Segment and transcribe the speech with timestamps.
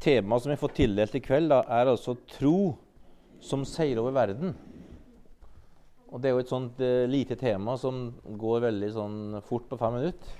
[0.00, 2.72] Temaet som vi får tildelt i kveld, da, er altså tro
[3.44, 4.54] som seier over verden.
[6.10, 9.78] Og Det er jo et sånt uh, lite tema som går veldig sånn fort på
[9.80, 10.38] fem minutter.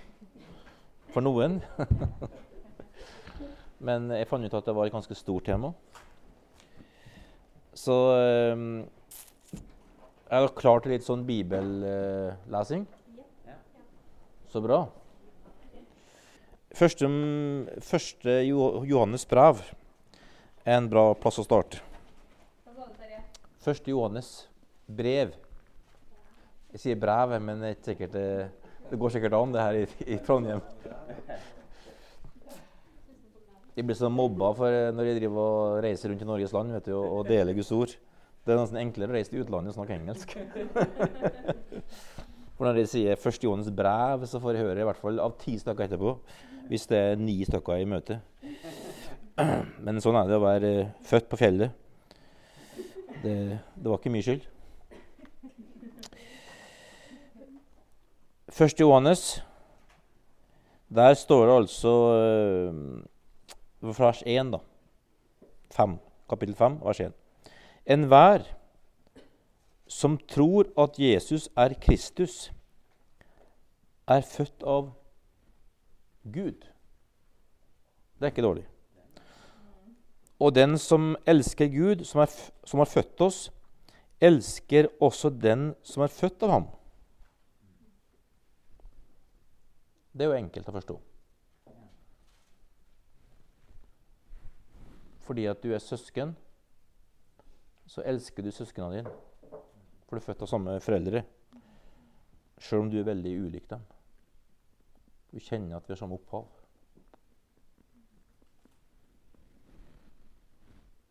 [1.14, 1.60] For noen.
[3.86, 5.72] Men jeg fant ut at det var et ganske stort tema.
[7.76, 7.96] Så
[8.56, 8.82] um,
[10.30, 12.88] er dere klar til litt sånn bibellesing?
[14.50, 14.82] Så bra.
[16.70, 17.06] Første,
[17.82, 19.58] første Johannes brev
[20.62, 21.80] er en bra plass å starte.
[23.60, 24.28] Første Johannes
[24.86, 25.34] brev.
[26.70, 30.62] Jeg sier brev, men det, sikkert, det, går sikkert an, det her i, i Trondheim.
[33.74, 36.86] Jeg blir så mobba for når jeg driver og reiser rundt i Norges land vet
[36.86, 37.96] du, og, deler Guds ord.
[38.46, 40.36] Det er nesten enklere å reise til utlandet og snakke engelsk.
[42.56, 43.40] For når jeg sier 1.
[43.40, 46.10] Johannes brev, så får jeg høre i hvert fall av ti stykker etterpå.
[46.70, 48.20] Hvis det er ni stykker i møte.
[49.82, 50.68] Men sånn er det å være
[51.02, 51.72] født på fjellet.
[53.24, 54.44] Det, det var ikke mye skyld.
[58.54, 58.76] 1.
[58.84, 59.24] Johannes,
[60.94, 64.62] der står det altså uh, vers 1, da.
[65.74, 65.98] 5,
[66.30, 67.18] kapittel 5, vers 1.
[67.90, 68.46] Enhver
[69.90, 72.52] som tror at Jesus er Kristus,
[74.06, 74.99] er født av Gud.
[78.18, 78.66] Det er ikke dårlig.
[80.40, 82.32] Og den som elsker Gud, som, er,
[82.64, 83.38] som har født oss,
[84.20, 86.68] elsker også den som er født av ham.
[90.12, 90.96] Det er jo enkelt å forstå.
[95.24, 96.34] Fordi at du er søsken,
[97.86, 99.12] så elsker du søsknene dine.
[100.08, 101.22] For du er født av samme foreldre.
[102.60, 103.84] Sjøl om du er veldig ulik dem.
[105.30, 106.46] Du kjenner at vi har samme opphav.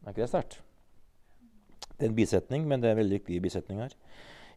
[0.06, 0.61] Er ikke det sterkt?
[2.00, 3.95] Det er en bisetning, men det er en veldig viktig bisetning her.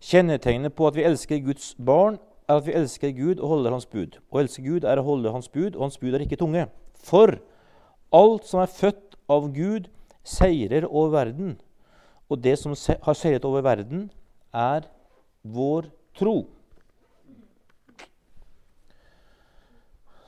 [0.02, 3.86] Kjennetegnet på at vi elsker Guds barn, er at vi elsker Gud og holder Hans
[3.86, 4.18] bud.
[4.30, 6.66] Å elske Gud er å holde Hans bud, og Hans bud er ikke tunge.
[7.02, 7.36] For
[8.14, 9.90] alt som er født av Gud,
[10.24, 11.54] seirer over verden.
[12.30, 14.10] Og det som har seiret over verden,
[14.54, 14.86] er
[15.42, 16.46] vår tro.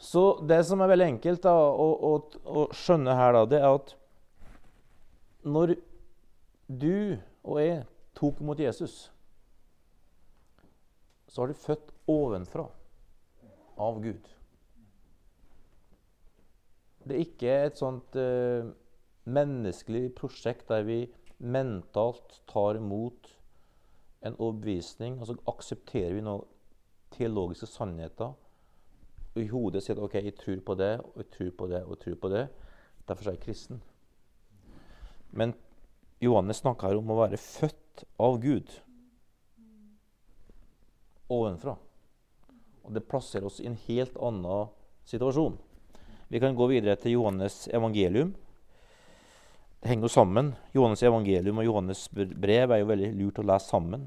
[0.04, 2.12] Så det som er veldig enkelt da, å, å,
[2.44, 3.94] å, skjønne her, da, det er at
[5.44, 5.74] når
[6.68, 7.80] du og jeg
[8.16, 8.98] tok imot Jesus,
[11.28, 12.66] så har du født ovenfra
[13.80, 14.28] av Gud.
[17.04, 18.68] Det er ikke et sånt uh,
[19.24, 21.00] menneskelig prosjekt der vi
[21.40, 23.32] mentalt tar imot
[24.24, 26.48] en overbevisning, og så aksepterer vi noen
[27.14, 28.32] teologiske sannheter.
[29.34, 31.96] I hodet sier at ok, jeg tror på det, og jeg tror på det, og
[31.96, 32.44] jeg tror på det.
[33.08, 33.80] Derfor er jeg kristen.
[35.34, 35.54] Men
[36.22, 38.70] Johannes snakker om å være født av Gud
[41.34, 41.74] ovenfra.
[42.84, 44.70] Og det plasserer oss i en helt annen
[45.08, 45.56] situasjon.
[46.30, 48.34] Vi kan gå videre til Johannes evangelium.
[49.80, 50.52] Det henger jo sammen.
[50.76, 54.06] Johannes evangelium og Johannes brev er jo veldig lurt å lese sammen.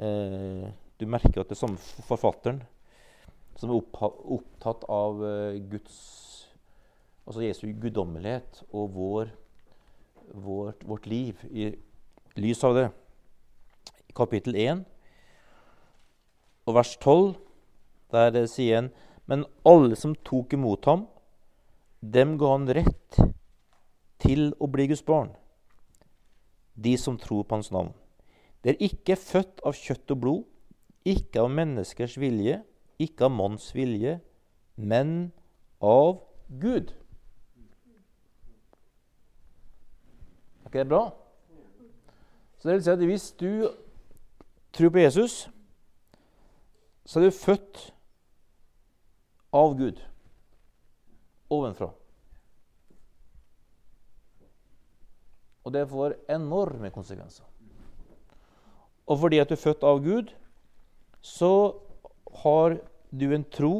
[0.00, 0.68] Eh,
[1.00, 2.62] du merker at det er samme forfatteren
[3.60, 3.82] som er
[4.36, 5.98] opptatt av eh, Guds
[7.30, 9.28] Altså Jesu guddommelighet og vår,
[10.34, 11.68] vårt, vårt liv i
[12.40, 12.86] lys av det.
[14.10, 14.80] I kapittel 1
[16.66, 17.36] og vers 12,
[18.10, 18.90] der sier en
[19.30, 21.04] Men alle som tok imot ham,
[22.02, 23.20] dem ga han rett
[24.18, 25.30] til å bli Guds barn,
[26.74, 27.92] de som tror på hans navn.
[28.64, 30.42] Det er ikke født av kjøtt og blod,
[31.06, 32.58] ikke av menneskers vilje,
[33.00, 34.18] ikke av manns vilje,
[34.76, 35.30] men
[35.80, 36.20] av
[36.60, 36.92] Gud.
[40.60, 41.04] Er ikke det bra?
[42.60, 43.52] Så det vil si at hvis du
[44.76, 45.36] tror på Jesus,
[47.08, 47.86] så er du født
[49.56, 49.98] av Gud
[51.50, 51.90] ovenfra.
[55.64, 57.44] Og det får enorme konsekvenser.
[59.10, 60.30] Og fordi at du er født av Gud,
[61.20, 61.80] så
[62.44, 62.78] har
[63.10, 63.74] du en tro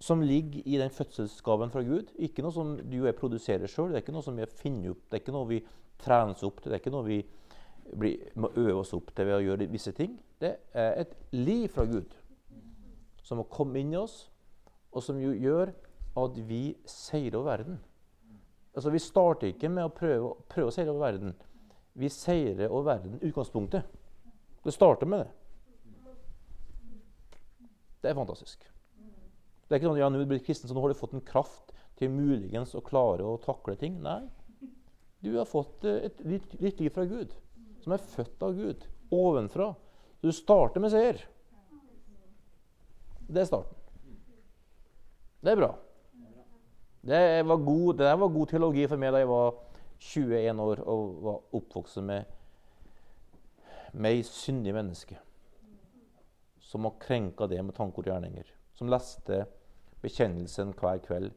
[0.00, 2.12] som ligger i den fødselsgaven fra Gud.
[2.22, 3.90] Ikke noe som du og jeg produserer sjøl.
[3.90, 5.58] Det er ikke noe som vi finner opp, det er ikke noe vi
[5.98, 6.70] trener oss opp til.
[6.70, 7.18] Det er ikke noe vi
[7.98, 10.16] blir, må øve oss opp til ved å gjøre visse ting.
[10.38, 12.14] Det er et liv fra Gud
[13.26, 14.22] som har kommet inn i oss,
[14.94, 15.74] og som jo gjør
[16.18, 17.80] at vi seirer over verden.
[18.74, 21.34] Altså, Vi starter ikke med å prøve, prøve å seire over verden.
[21.98, 23.82] Vi seirer over verden utgangspunktet.
[24.64, 25.32] Det starter med det.
[28.08, 28.62] Det er fantastisk.
[29.68, 31.74] Det er ikke sånn ja, nå blir kristen, så nå har du fått en kraft
[32.00, 33.98] til muligens å klare å takle ting.
[34.00, 34.22] Nei.
[35.20, 37.34] Du har fått eh, et nytt, liv fra Gud,
[37.84, 39.68] som er født av Gud, ovenfra.
[40.24, 41.20] Du starter med seier.
[43.28, 43.76] Det er starten.
[45.44, 45.70] Det er bra.
[47.12, 47.22] Det
[47.52, 49.52] var god, det var god teologi for meg da jeg var
[50.14, 52.36] 21 år og var oppvokst med
[53.92, 55.20] med syndig menneske
[56.68, 58.50] som har krenka det med tanker og gjerninger.
[58.76, 59.46] Som leste
[60.02, 61.32] bekjennelsen hver kveld.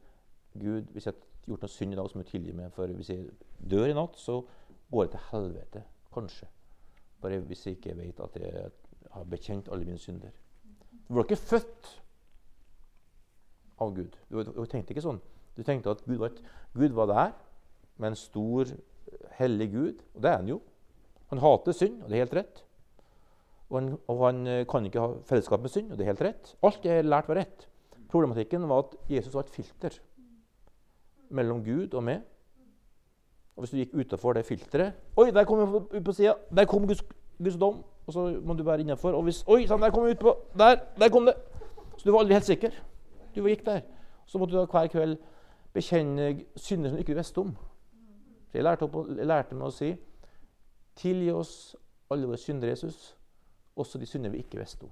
[0.59, 2.73] Gud, hvis jeg har gjort noe synd i dag, så må du tilgi meg.
[2.75, 3.29] For hvis jeg
[3.71, 4.41] dør i natt, så
[4.91, 5.83] går jeg til helvete.
[6.11, 6.49] Kanskje.
[7.23, 8.69] Bare hvis jeg ikke vet at jeg
[9.11, 10.33] har bekjent alle mine synder.
[11.07, 11.91] Du ble ikke født
[13.81, 14.17] av Gud.
[14.29, 15.21] Du, du, tenkte ikke sånn.
[15.55, 16.43] Du tenkte at Gud var, et,
[16.75, 17.31] Gud var der
[18.01, 18.67] med en stor,
[19.39, 20.03] hellig Gud.
[20.15, 20.59] Og det er han jo.
[21.31, 22.63] Han hater synd, og det er helt rett.
[23.71, 26.23] Og han, og han, eh, kan ikke ha fellesskap med synd, og det er helt
[26.27, 26.55] rett.
[26.67, 27.67] Alt er lært var rett.
[28.11, 29.95] Problematikken var at Jesus var et filter
[31.29, 32.21] mellom Gud og meg.
[33.55, 36.33] Og Hvis du gikk utafor det filteret Oi, der kom jeg på sida!
[36.55, 37.03] Der kom Guds,
[37.37, 37.83] Guds, dom!
[38.07, 39.11] Og så må du være innafor.
[39.11, 40.79] Og hvis Oi sånn, der kom jeg ut på Der!
[40.99, 41.35] Der kom det!
[41.97, 42.71] Så du var aldri helt sikker.
[43.35, 43.81] Du gikk der.
[44.25, 45.17] Så måtte du da hver kveld
[45.73, 47.55] bekjenne synder som du ikke visste om.
[48.51, 49.93] Så jeg lærte, opp, jeg lærte meg å si
[50.99, 51.75] Tilgi oss
[52.11, 53.13] alle våre synder, Jesus,
[53.75, 54.91] også de synder vi ikke visste om.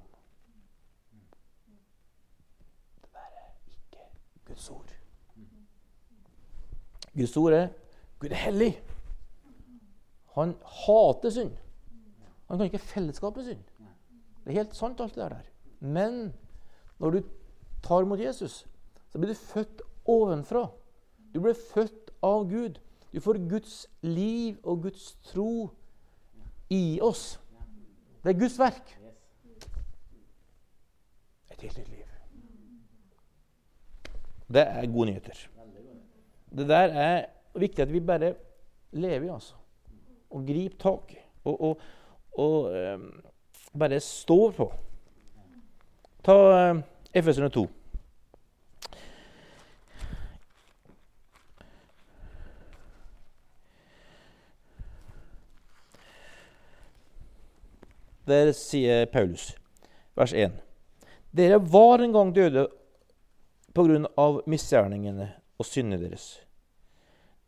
[3.02, 4.06] Det der er ikke
[4.46, 4.96] Guds ord.
[7.14, 7.68] Guds ord er
[8.20, 8.74] Gud er hellig.
[10.36, 11.52] Han hater synd.
[12.48, 13.64] Han kan ikke fellesskap med synd.
[14.44, 15.48] Det er helt sant, alt det der.
[15.80, 16.34] Men
[17.00, 17.22] når du
[17.84, 18.66] tar mot Jesus,
[19.10, 20.68] så blir du født ovenfra.
[21.34, 22.80] Du blir født av Gud.
[23.14, 25.70] Du får Guds liv og Guds tro
[26.70, 27.40] i oss.
[28.24, 28.95] Det er Guds verk.
[31.51, 32.06] Et helt nytt liv.
[34.50, 35.48] Det er gode nyheter.
[36.57, 37.25] Det der er
[37.56, 38.33] viktig at vi bare
[38.92, 39.56] lever i, altså.
[40.30, 41.18] Og griper tak i.
[41.44, 41.81] Og, og,
[42.31, 43.24] og um,
[43.80, 44.74] bare står på.
[46.24, 46.83] Ta uh, eh,
[47.13, 47.68] Efeserne 2.
[58.30, 59.56] Der sier Paulus,
[60.14, 60.54] vers 1.:
[61.34, 62.68] Dere var en gang døde
[63.74, 66.28] på grunn av misgjerningene og syndene deres.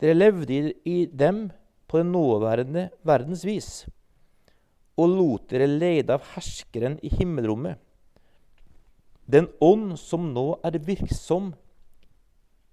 [0.01, 1.51] Dere levde i dem
[1.85, 3.83] på den nåværende verdens vis
[4.97, 7.77] og lot dere lede av herskeren i himmelrommet,
[9.25, 11.51] den ånd som nå er virksom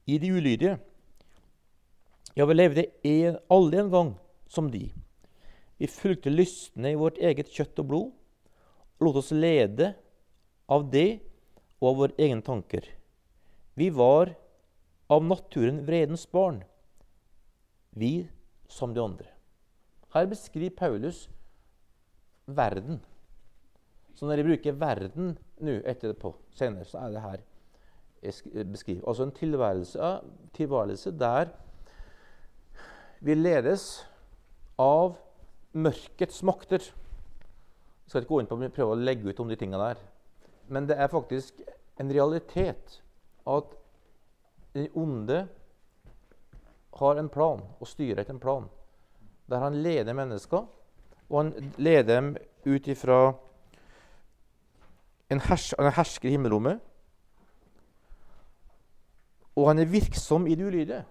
[0.09, 0.79] i de ulydige.
[2.35, 2.89] Ja, vi levde
[3.53, 4.15] alle en gang
[4.49, 4.89] som de.
[5.79, 8.15] Vi fulgte lystne i vårt eget kjøtt og blod
[8.99, 9.93] og lot oss lede
[10.69, 11.21] av det
[11.79, 12.83] og av våre egne tanker.
[13.79, 14.33] Vi var
[15.09, 16.65] av naturen vredens barn,
[17.95, 18.27] vi
[18.69, 19.31] som de andre.
[20.13, 21.29] Her beskriver Paulus
[22.45, 22.99] verden.
[24.15, 27.41] Så når jeg bruker 'verden' nå etterpå, senere, så er det her
[28.23, 29.07] jeg beskriver.
[29.07, 30.21] Altså en tilværelse,
[30.53, 31.49] tilværelse der
[33.21, 34.07] vi ledes
[34.79, 35.17] av
[35.73, 36.83] mørkets makter.
[36.83, 40.01] Jeg skal ikke gå inn på å prøve å legge ut om de tingene der.
[40.69, 41.61] Men det er faktisk
[42.01, 43.01] en realitet
[43.49, 43.77] at
[44.75, 45.47] den onde
[46.99, 48.69] har en plan og styrer etter en plan.
[49.49, 50.67] Der han leder mennesker,
[51.29, 52.33] og han leder dem
[52.65, 53.19] ut ifra
[55.29, 56.81] en, hers en hersker i himmelrommet.
[59.57, 61.05] Og han er virksom i det ulydige.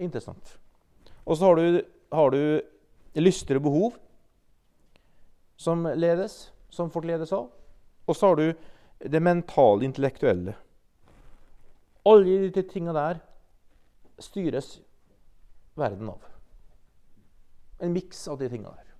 [0.00, 0.59] Interessant.
[1.30, 2.42] Og så har du, har du
[3.22, 3.98] lyster og behov
[5.60, 7.46] som ledes, som folk ledes av.
[8.08, 8.48] Og så har du
[9.12, 10.56] det mentale, intellektuelle.
[12.10, 13.20] Alle de tingene der
[14.20, 14.80] styres
[15.78, 16.26] verden av.
[17.80, 18.90] En miks av de tingene der.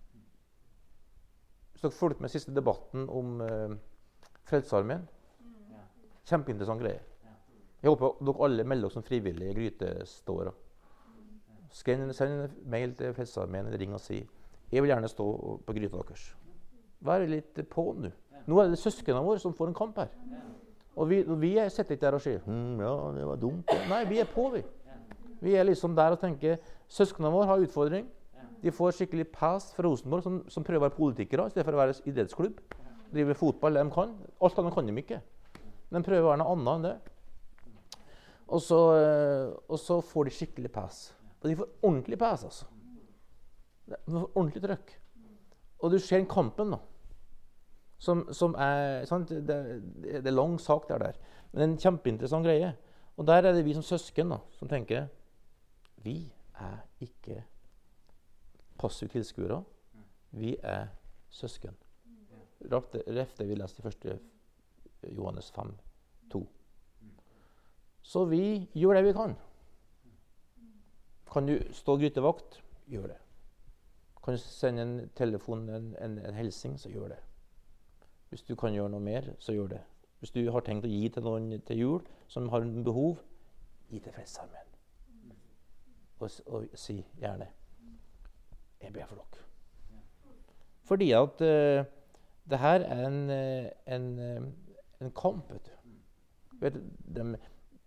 [1.73, 3.75] Hvis dere fulgte med siste debatten om uh,
[4.47, 5.09] Frelsesarmeen
[6.31, 7.01] Kjempeinteressant greie.
[7.81, 10.53] Jeg håper dere alle melder dere som frivillige gryteståere.
[11.71, 14.21] Send en mail til Frelsesarmeen eller ring og si
[14.71, 15.27] jeg vil gjerne stå
[15.67, 16.29] på gryta deres.
[17.03, 18.11] Vær litt på nå.
[18.47, 20.13] Nå er det søsknene våre som får en kamp her.
[21.01, 23.75] Og vi, vi sitter ikke der og sier hm, ja, det var dumt.
[23.91, 24.63] Nei, vi er på, vi.
[25.41, 26.59] Vi er liksom der og tenker
[26.91, 28.09] søsknene våre har utfordring.
[28.61, 31.77] De får skikkelig pass fra Rosenborg, som, som, prøver å være politikere i stedet for
[31.77, 32.59] å være idrettsklubb.
[33.11, 34.13] Driver fotball det de kan.
[34.45, 35.23] Alt annet kan de ikke.
[35.91, 36.97] De prøver å være noe annet enn det.
[38.51, 41.01] Og så, eh, og så får de skikkelig pass.
[41.41, 42.67] Og de får ordentlig pæs, altså.
[43.89, 44.95] De får ordentlig trøkk.
[45.81, 46.79] Og du ser kampen, da.
[47.99, 49.57] som, som er det,
[50.03, 51.17] det, er lang sak det der.
[51.53, 52.75] Men det er en kjempeinteressant greie.
[53.17, 55.09] Og der er det vi som søsken da, som tenker
[56.05, 57.43] Vi er ikke
[58.79, 59.63] passive tilskuere.
[60.31, 60.87] Vi er
[61.29, 61.77] søsken.
[62.71, 64.19] Ref det vi leste i 1.
[65.17, 65.73] Johannes 5,
[66.33, 66.47] 2.
[68.03, 69.37] Så vi gjør det vi kan.
[71.33, 72.63] Kan du stå grytevakt?
[72.91, 73.19] Gjør det.
[74.25, 77.21] Kan du sende en telefon, en, en, en hilsing, så gjør det.
[78.29, 79.81] Hvis du kan gjøre noe mer, så gjør det.
[80.21, 83.23] Hvis du har tenkt å gi til noen til jul som har en behov,
[83.91, 84.67] gi til Frelsesarmeen.
[86.21, 87.47] Og, og, si gjerne
[88.81, 89.47] 'Jeg ber for dere'.
[90.85, 91.85] Fordi at uh,
[92.51, 94.43] det her er en, eh, en, eh,
[95.01, 95.53] en kamp.
[95.53, 95.71] vet du.
[96.61, 96.75] Vet,
[97.17, 97.39] de,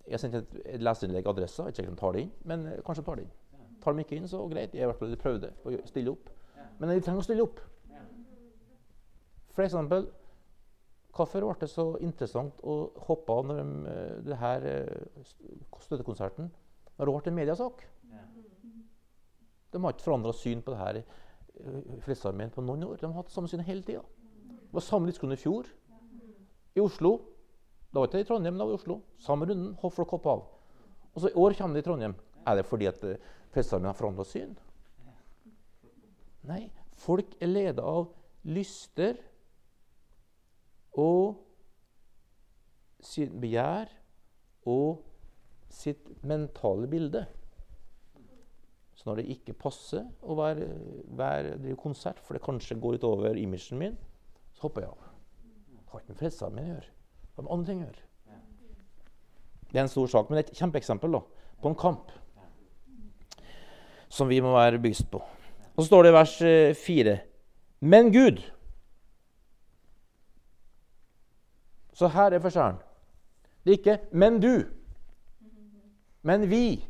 [0.08, 1.68] jeg sendte et, et leserinnlegg adressa.
[1.70, 3.36] Ikke om de tar det inn, men kanskje de tar det inn.
[3.84, 4.76] Tar de ikke inn, så greit.
[4.76, 6.30] Jeg har prøvd å stille opp.
[6.80, 7.62] Men de trenger å stille opp.
[9.54, 10.10] For eksempel
[11.14, 15.28] Hvorfor ble det så interessant å hoppe av når eh, det her eh,
[15.84, 16.48] støttekonserten
[16.98, 17.84] når det ble en mediasak?
[19.74, 21.04] De har ikke forandra syn på det her i
[22.02, 22.98] Frelsesarmeen på noen år.
[22.98, 24.02] De har hatt samme syn hele tida.
[24.02, 25.70] Det var samme diskusjon i fjor.
[26.74, 27.14] I Oslo.
[27.94, 29.00] Da var ikke i Trondheim, da var i Oslo.
[29.22, 29.76] Samme runden.
[29.78, 30.46] Folk hoppa av.
[31.14, 32.16] Og så I år kommer det i Trondheim.
[32.50, 33.04] Er det fordi at
[33.54, 34.56] prestene har forandra syn?
[36.50, 36.66] Nei.
[37.04, 38.10] Folk er leda av
[38.50, 39.18] lyster
[41.00, 41.38] og
[43.04, 43.92] sitt begjær
[44.70, 45.04] og
[45.74, 47.24] sitt mentale bilde.
[48.94, 50.68] Så når det ikke passer å være,
[51.18, 53.98] være, drive konsert, for det kanskje går litt over imagen min,
[54.56, 55.08] så hopper jeg av.
[55.74, 56.94] Det har ikke med Frelsesarmeen å gjøre.
[57.34, 58.04] Det har med andre ting å gjøre.
[59.72, 61.20] Det er en stor sak, men det er et kjempeeksempel da,
[61.62, 62.12] på en kamp
[64.14, 65.18] som vi må være bevisst på.
[65.74, 66.34] Og så står det i vers
[66.78, 67.24] 4.: eh,
[67.82, 68.44] Men Gud
[71.94, 72.78] Så her er forskjellen.
[73.64, 74.66] Det er ikke 'men du',
[76.22, 76.86] men vi.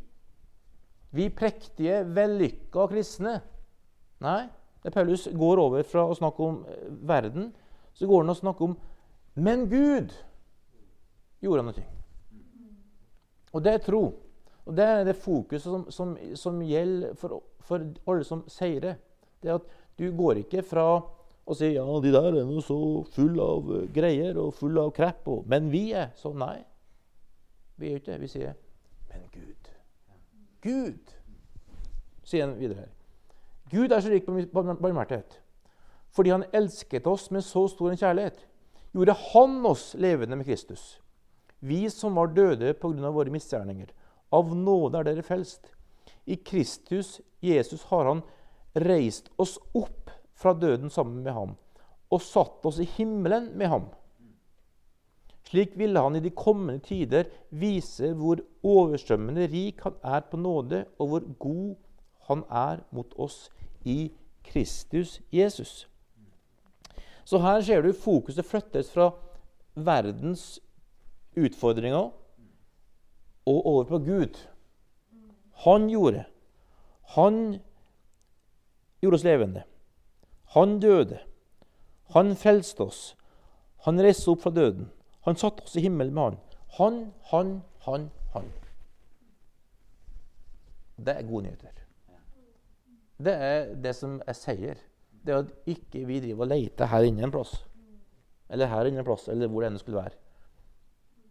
[1.12, 3.42] Vi prektige, vellykka kristne.
[4.20, 4.48] Nei,
[4.84, 7.54] det Paulus går over fra å snakke om eh, verden,
[7.94, 8.78] så går han og snakker om
[9.36, 10.14] 'men Gud'
[11.44, 11.86] gjorde han noe.
[13.54, 14.04] Og det er tro.
[14.64, 18.96] Og Det er det fokuset som, som, som gjelder for, for alle som seirer.
[19.44, 19.68] Det er at
[20.00, 20.86] du går ikke fra
[21.44, 22.78] å si ja, de der er noe så
[23.12, 25.28] full av uh, greier og full av krepp.
[25.28, 26.62] Og, men vi er så nei.
[27.76, 28.22] Vi er ikke det.
[28.24, 28.56] Vi sier
[29.12, 29.70] men Gud.
[30.64, 31.14] Gud,
[32.24, 32.92] sier han videre her.
[33.74, 35.42] Gud er så rik på barmhjertighet.
[36.14, 38.38] Fordi han elsket oss med så stor en kjærlighet,
[38.94, 41.02] gjorde han oss levende med Kristus.
[41.64, 43.10] Vi som var døde pga.
[43.10, 43.92] våre misgjerninger.
[44.32, 45.72] Av nåde er dere frelst.
[46.26, 48.24] I Kristus, Jesus, har han
[48.76, 51.56] reist oss opp fra døden sammen med ham
[52.14, 53.86] og satt oss i himmelen med ham.
[55.50, 60.86] Slik ville han i de kommende tider vise hvor overstrømmende rik han er på nåde,
[61.00, 61.76] og hvor god
[62.30, 63.50] han er mot oss
[63.86, 65.88] i Kristus Jesus.
[67.26, 69.12] Så her ser du fokuset flyttes fra
[69.76, 70.60] verdens
[71.36, 72.12] utfordringer
[73.46, 74.40] og over på Gud.
[75.66, 76.26] Han gjorde.
[77.16, 77.60] Han
[79.02, 79.64] gjorde oss levende.
[80.56, 81.20] Han døde.
[82.14, 83.02] Han frelste oss.
[83.86, 84.90] Han reiste opp fra døden.
[85.28, 86.40] Han satte oss i himmelen med han.
[86.78, 87.00] Han,
[87.32, 87.54] han,
[87.86, 88.50] han, han.
[91.04, 91.84] Det er gode nyheter.
[93.24, 94.80] Det er det som er seier.
[95.24, 97.56] Det er at ikke vi driver og leter her inne en plass.
[98.52, 100.18] Eller her inne en plass, eller hvor det enn skulle være.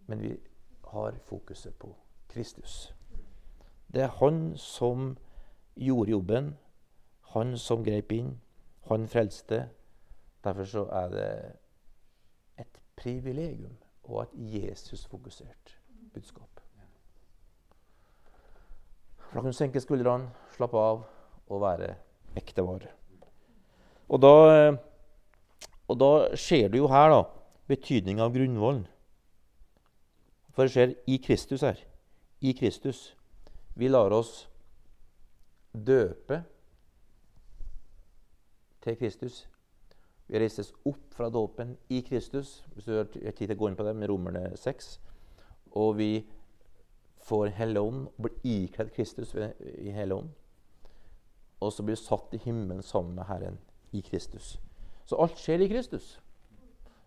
[0.06, 0.36] Men vi
[0.84, 1.94] har fokuset på
[2.28, 2.94] Kristus.
[3.94, 5.16] Det er han som
[5.76, 6.56] gjorde jobben.
[7.34, 8.40] Han som grep inn.
[8.88, 9.68] Han frelste.
[10.44, 11.28] Derfor så er det
[12.58, 15.78] et privilegium og et Jesus-fokusert
[16.14, 16.60] budskap.
[19.32, 21.06] Da kan du senke skuldrene, slappe av
[21.48, 21.94] og være
[22.36, 22.90] ekte vare.
[24.12, 24.32] Og da,
[25.88, 27.22] og da ser du jo her da,
[27.72, 28.84] betydninga av grunnvollen.
[30.52, 31.78] For det skjer i Kristus her.
[32.40, 33.16] I Kristus.
[33.74, 34.48] Vi lar oss
[35.72, 36.42] døpe
[38.82, 39.48] til Kristus.
[40.28, 43.76] Vi reises opp fra dåpen i Kristus, hvis du har tid til å gå inn
[43.76, 44.92] på det, med Romerne 6.
[45.76, 46.10] Og vi
[47.22, 50.30] får Hellige Ånd, blir ikledd Kristus i Hellige Ånd.
[51.60, 53.58] Og så blir vi satt i himmelen sammen med Herren
[53.92, 54.56] i Kristus.
[55.06, 56.16] Så alt skjer i Kristus.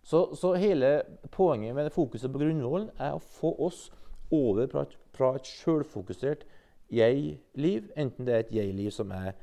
[0.06, 1.02] Så, så hele
[1.34, 3.88] poenget med fokuset på grunnvollen er å få oss
[4.34, 6.46] over fra et, sjølfokusert
[6.94, 9.34] jeg-liv, enten det er et jeg-liv som er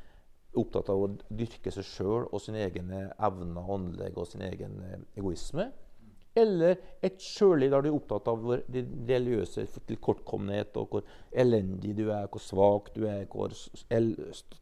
[0.58, 4.98] opptatt av å dyrke seg sjøl og sine egne evner, åndelige og sin egen eh,
[5.18, 5.70] egoisme.
[6.38, 12.06] Eller et sjølliv der du er opptatt av det religiøse tilkortkommenhet, og hvor elendig du
[12.06, 13.50] er, hvor svak du er, hvor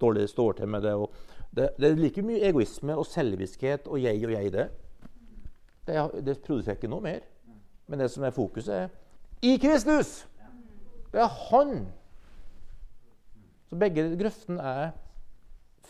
[0.00, 1.04] dårlig det står til med deg.
[1.52, 1.68] det.
[1.76, 1.90] det.
[1.90, 4.70] er like mye egoisme og selviskhet og jeg og jeg, det.
[5.90, 7.24] Det, det produserer ikke noe mer.
[7.90, 8.88] Men det som er fokuset, er
[9.42, 10.28] i Kristus!
[11.10, 11.88] Det er Han!
[13.70, 14.90] Så begge grøftene er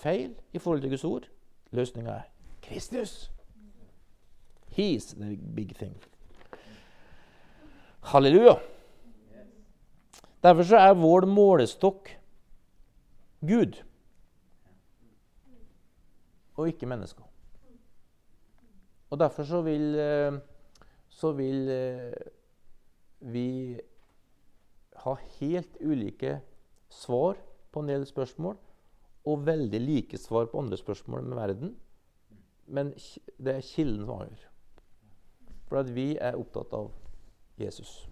[0.01, 1.29] feil i forhold til Guds ord.
[1.71, 2.23] Løsninga er
[2.63, 3.31] Kristus.
[4.77, 5.97] He's the big thing.
[8.03, 8.55] Halleluja.
[10.43, 12.09] Derfor så er vår målestokk
[13.41, 13.83] Gud
[16.57, 17.30] og ikke mennesker.
[19.11, 20.39] Og derfor så vil, eh,
[21.09, 22.13] så vil eh,
[23.21, 23.81] vi
[25.05, 26.41] ha helt ulike
[26.89, 27.37] svar
[27.73, 28.57] på en del spørsmål,
[29.27, 31.77] og veldig like svar på andre spørsmål med verden.
[32.67, 32.95] Men
[33.39, 34.47] det er kilden som avgjør.
[35.69, 36.91] For at vi er opptatt av
[37.59, 38.09] Jesus.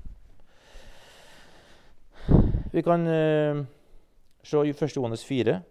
[2.73, 3.64] Vi kan uh,
[4.45, 4.97] se i 1.
[4.97, 5.62] Johannes 4.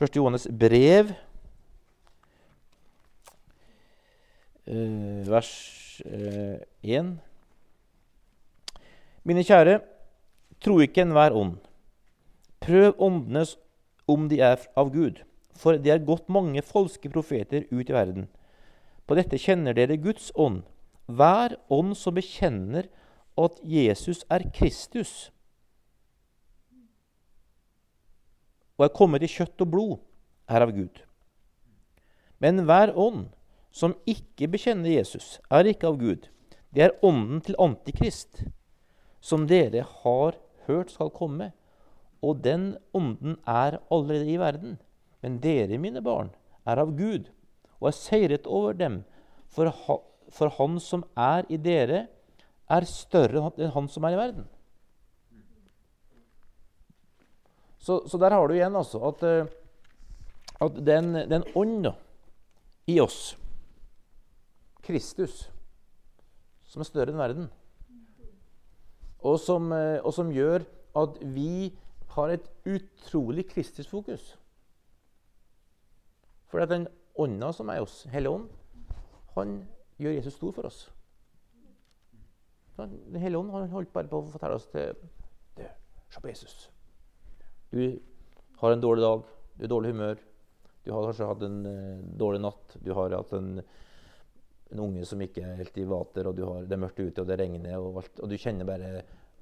[0.00, 0.16] 1.
[0.16, 1.14] Johannes brev, uh,
[4.66, 5.50] vers
[6.06, 7.12] uh, eh, 1.
[9.26, 9.80] Mine kjære,
[10.62, 11.56] tro ikke enhver ånd.
[12.62, 13.44] Prøv åndene
[14.10, 15.22] om de er av Gud,
[15.54, 18.26] for det er gått mange falske profeter ut i verden.
[19.06, 20.64] På dette kjenner dere Guds ånd.
[21.06, 22.88] Hver ånd som bekjenner
[23.38, 25.30] at Jesus er Kristus
[28.76, 29.94] og er kommet i kjøtt og blod,
[30.52, 31.00] er av Gud.
[32.42, 33.30] Men hver ånd
[33.76, 36.30] som ikke bekjenner Jesus, er ikke av Gud.
[36.72, 38.46] Det er ånden til Antikrist,
[39.20, 41.50] som dere har hørt skal komme.
[42.24, 44.78] Og den ånden er allerede i verden.
[45.20, 46.32] Men dere, mine barn,
[46.66, 47.28] er av Gud
[47.76, 49.02] og er seiret over dem.
[49.52, 49.96] For, ha,
[50.32, 52.06] for han som er i dere,
[52.66, 54.46] er større enn han som er i verden.
[57.78, 59.50] Så, så der har du igjen altså at, eh,
[60.64, 61.92] at den, den ånd
[62.90, 63.36] i oss,
[64.86, 65.46] Kristus,
[66.66, 67.48] som er større enn verden,
[69.26, 70.64] og som, eh, og som gjør
[70.96, 71.74] at vi
[72.16, 74.36] har et utrolig kristisk fokus.
[76.46, 76.86] For at den
[77.18, 78.48] Ånda som er oss, Hellige Ånd,
[79.34, 79.56] han
[79.98, 80.84] gjør Jesus stor for oss.
[82.76, 84.92] Den Hellige Ånd han holdt bare på å fortelle oss til
[85.56, 85.70] det.
[86.12, 86.70] Se på Jesus.
[87.72, 87.98] Du
[88.60, 89.24] har en dårlig dag,
[89.56, 90.20] du i dårlig humør.
[90.84, 92.76] Du har kanskje hatt en uh, dårlig natt.
[92.84, 93.60] Du har hatt en,
[94.72, 97.28] en, unge som ikke er helt i vater, og har, det er mørkt ute, og
[97.28, 98.90] det regner, og, alt, og du kjenner bare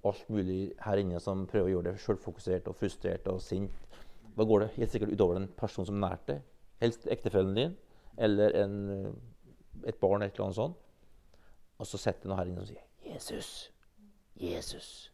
[0.04, 3.88] alt mulig her inne som prøver å gjøre deg sjølfokusert og frustrert og sint.
[4.34, 6.50] Da går det helt sikkert utover den personen som nærte deg.
[6.82, 7.76] Helst ektefellen din
[8.20, 8.74] eller en,
[9.86, 10.80] et barn, et eller annet sånt.
[11.80, 13.70] Og så setter noe her inne og sier 'Jesus,
[14.36, 15.12] Jesus,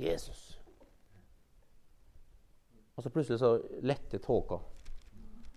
[0.00, 0.58] Jesus'.
[2.96, 4.58] Og så plutselig så letter tåka.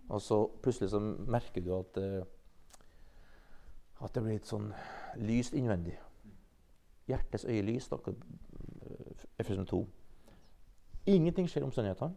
[0.09, 2.23] Og så plutselig så merker du at, uh,
[4.03, 4.69] at det blir et sånn
[5.25, 5.95] lyst innvendig.
[7.07, 7.97] Hjertets øyelys, da,
[9.39, 9.79] Efeson 2.
[11.07, 12.13] Ingenting skjer i omstendighetene.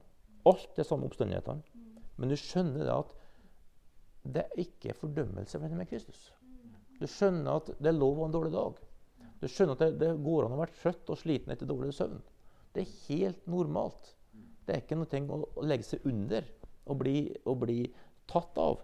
[0.50, 1.62] Alt er samme omstendighetene.
[2.20, 3.16] Men du skjønner det at
[4.34, 6.28] det er ikke fordømmelse ved med Kristus.
[7.00, 8.80] Du skjønner at det er lov å ha en dårlig dag.
[9.40, 12.20] Du skjønner at det, det går an å være trøtt og sliten etter dårlig søvn.
[12.74, 14.12] Det er helt normalt.
[14.66, 16.44] Det er ikke noe å, å legge seg under
[16.90, 17.78] og bli, og bli,
[18.30, 18.82] tatt av.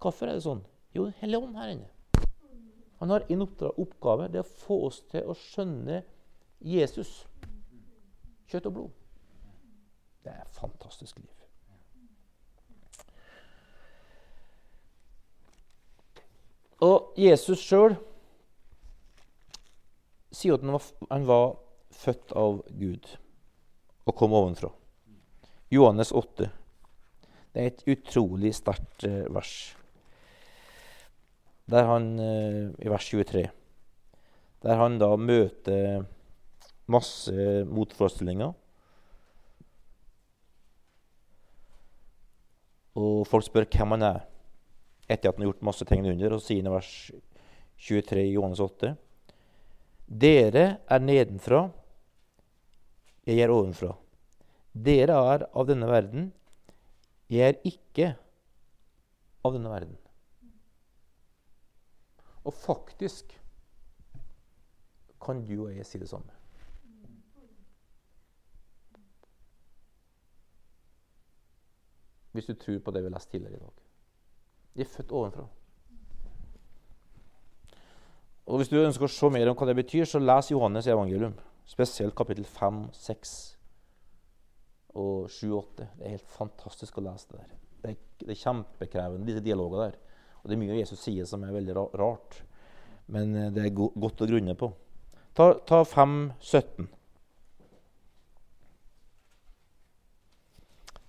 [0.00, 0.62] Hvorfor er det sånn?
[0.94, 1.88] Jo, Hellig Ånd her inne.
[3.02, 4.28] Han har en oppgave.
[4.30, 6.02] Det er å få oss til å skjønne
[6.64, 7.24] Jesus.
[8.48, 9.00] Kjøtt og blod.
[10.24, 11.30] Det er et fantastisk liv.
[16.84, 17.94] Og Jesus sjøl
[20.34, 21.46] sier at han var, han var,
[21.94, 23.06] født av Gud
[24.02, 24.72] og kom ovenfra.
[25.70, 26.48] Johannes 8.
[27.54, 29.52] Det er et utrolig sterkt eh, vers.
[31.70, 33.46] Der han, eh, I vers 23.
[34.64, 36.04] Der han da møter
[36.86, 38.52] masse motforestillinger.
[42.94, 44.20] Og folk spør hvem han er
[45.08, 46.92] etter at han har gjort masse tegn under, og sier i vers
[47.88, 48.94] 23 i Johannes 8.:
[50.06, 51.66] Dere er nedenfra,
[53.26, 53.94] jeg er ovenfra.
[54.72, 56.32] Dere er av denne verden,
[57.32, 58.14] jeg er ikke
[59.44, 60.03] av denne verden.
[62.44, 63.32] Og faktisk
[65.24, 66.34] kan du og jeg si det samme.
[72.34, 73.82] hvis du tror på det vi leste tidligere i dag.
[74.74, 75.44] De er født ovenfra.
[78.46, 81.36] Og Hvis du ønsker å se mer om hva det betyr, så les Johannes evangelium.
[81.64, 83.36] Spesielt kapittel 5, 6
[85.00, 85.86] og 7 8.
[85.94, 87.54] Det er helt fantastisk å lese det der.
[87.84, 89.96] Det er, kjempekrevende, disse dialogene der.
[90.44, 92.42] Og det er mye Jesus sier som er veldig rart.
[93.08, 94.68] Men eh, det er godt å grunne på.
[95.34, 96.88] Ta, ta 5, 17.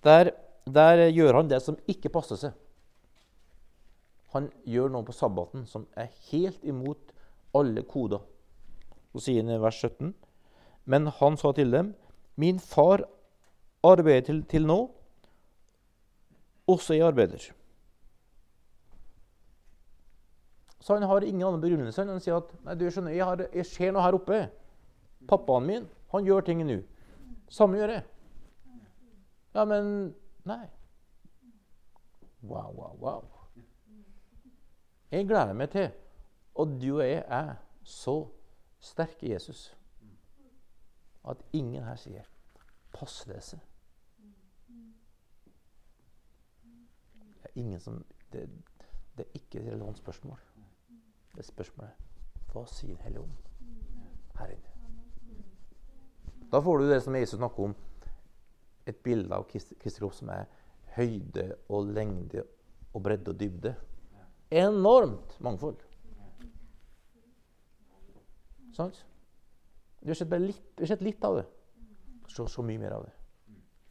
[0.05, 0.31] Der,
[0.65, 2.55] der gjør han det som ikke passer seg.
[4.31, 7.11] Han gjør noe på sabbaten som er helt imot
[7.55, 8.23] alle koder.
[9.11, 10.13] Så sier han i vers 17.:
[10.85, 11.93] Men han sa til dem,
[12.35, 13.03] min far
[13.83, 14.79] arbeider til, til nå,
[16.67, 17.51] også jeg arbeider.
[20.85, 23.41] Så han har ingen annen begrunnelse enn å si at nei, du skjønner, jeg, har,
[23.49, 24.43] jeg ser noe her oppe.
[25.25, 26.77] Pappaen min han gjør ting nå.
[27.49, 28.05] Samme gjør jeg.
[29.55, 30.13] Ja, men
[30.45, 30.69] Nei.
[32.41, 33.23] Wow, wow, wow.
[35.11, 35.89] Jeg gleder meg til
[36.59, 38.27] at du og jeg er så
[38.79, 39.77] sterke Jesus
[41.25, 42.29] at ingen her sier
[42.93, 43.65] 'pass det seg'.
[47.17, 48.49] Det er ingen som det,
[49.17, 50.39] det, er ikke et relevant spørsmål.
[51.37, 52.03] Er spørsmålet
[52.53, 53.33] hva sier Den hellige ånd
[54.39, 54.75] her inne?
[56.51, 57.73] Da får du det som Jesus snakker om,
[58.85, 60.45] et bilde av Kristi kropp som er
[60.95, 62.45] høyde og lengde
[62.93, 63.73] og bredde og dybde.
[64.53, 65.81] Enormt mangfold.
[68.77, 69.01] Sant?
[69.99, 71.45] Vi har sett, bare litt, vi har sett litt av det.
[72.29, 73.13] Så, så mye mer av det.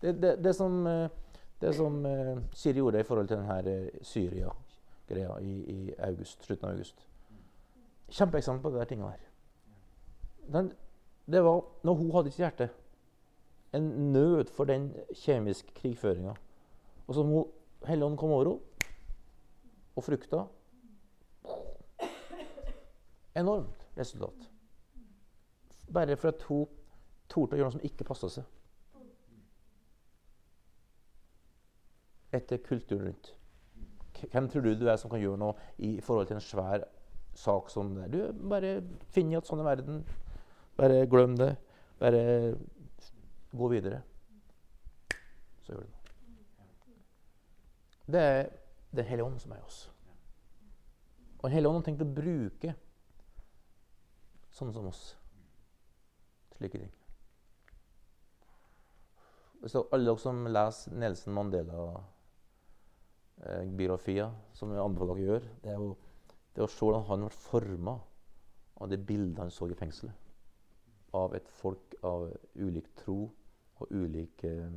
[0.01, 3.59] Det, det, det som, eh, det som uh, Siri gjorde i forhold til denne
[3.91, 7.03] uh, Syria-greia i, i august, slutten av august
[8.09, 9.31] Kjempeeksempel på de tingene der.
[10.53, 10.73] Den,
[11.27, 12.69] det var når hun hadde ikke hjerte.
[13.75, 16.35] En nød for den kjemiske krigføringa.
[17.07, 17.47] Og så må
[17.87, 18.61] Helligånden komme over henne,
[19.97, 20.45] og frukta
[23.37, 24.51] Enormt resultat.
[25.93, 26.67] Bare for at hun
[27.29, 28.45] torde å gjøre noe som ikke passa seg.
[32.35, 33.33] Etter kulturen rundt.
[34.31, 36.87] Hvem tror du du er som kan gjøre noe i forhold til en svær
[37.35, 38.13] sak som det?
[38.13, 38.19] Du
[38.51, 38.83] bare
[39.15, 40.05] finner at sånn er verden.
[40.79, 41.55] Bare glem det.
[42.01, 42.23] Bare
[43.55, 44.03] gå videre.
[45.65, 45.95] Så gjør du det.
[48.05, 48.49] Det er
[48.95, 49.91] Den hellige ånd som er i oss.
[51.39, 52.75] Og Den hellige ånd har tenkt å bruke
[54.55, 55.17] sånne som oss
[56.55, 56.93] slike ting.
[59.67, 65.71] Så alle dere som leser Nelson Mandela-biografier, eh, som jeg anbefaler dere å gjøre, det
[65.73, 65.97] er, jo,
[66.55, 67.95] det er å se hvordan han ble forma
[68.83, 70.15] av det bildet han så i fengselet.
[71.15, 73.19] Av et folk av ulik tro
[73.83, 74.77] og ulik eh,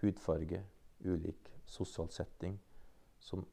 [0.00, 0.60] hudfarge,
[1.04, 2.58] ulik sosial setting,
[3.18, 3.44] som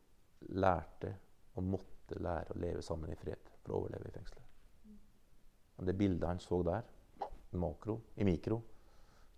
[0.56, 1.13] lærte
[1.56, 4.43] og måtte lære å leve sammen i fred for å overleve i fengselet.
[5.75, 6.84] Og Det bildet han så der,
[7.56, 8.62] makro, i mikro,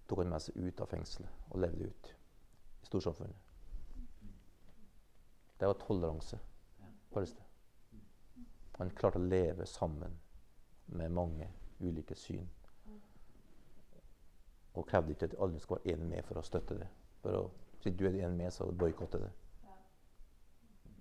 [0.07, 2.13] tok han med seg ut av fengselet og levde ut
[2.81, 3.43] i storsamfunnet.
[5.57, 6.37] Det var toleranse.
[8.77, 10.13] Han klarte å leve sammen
[10.85, 12.45] med mange ulike syn.
[14.77, 16.87] Og krevde ikke at alle skulle være enig med for å støtte det.
[17.23, 17.43] For å,
[17.81, 19.31] si du er enig med, så boikotte det.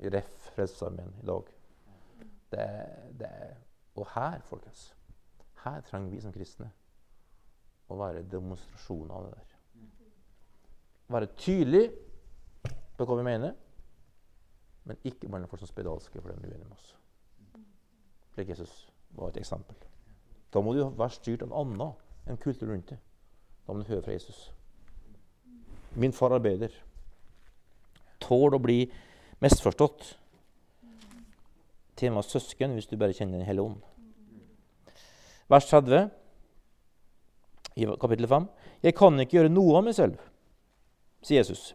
[0.07, 0.33] I Ref.
[0.57, 1.53] Frelsesarmeen i dag.
[2.53, 2.67] Det,
[3.21, 3.31] det,
[3.99, 4.89] og her, folkens,
[5.65, 6.71] her trenger vi som kristne
[7.91, 9.57] å være demonstrasjon av det der.
[11.13, 11.85] Være tydelig
[12.97, 13.57] på hva vi mener,
[14.87, 16.95] men ikke mellom folk som spedalske for de er uenige med oss.
[18.37, 19.77] Slik Jesus var et eksempel.
[20.53, 22.99] Da må du være styrt av annet enn kultur rundt det.
[23.65, 24.51] Da må du høre fra Jesus.
[25.97, 26.75] Min far arbeider.
[28.21, 28.83] Tål å bli
[29.41, 30.13] misforstått.
[31.97, 33.81] Med søsken, hvis du bare kjenner Den hellige ånd.
[35.49, 36.11] Vers 30
[37.81, 38.51] i kapittel 5.
[38.85, 40.21] Jeg kan ikke gjøre noe av meg selv,
[41.25, 41.71] sier Jesus.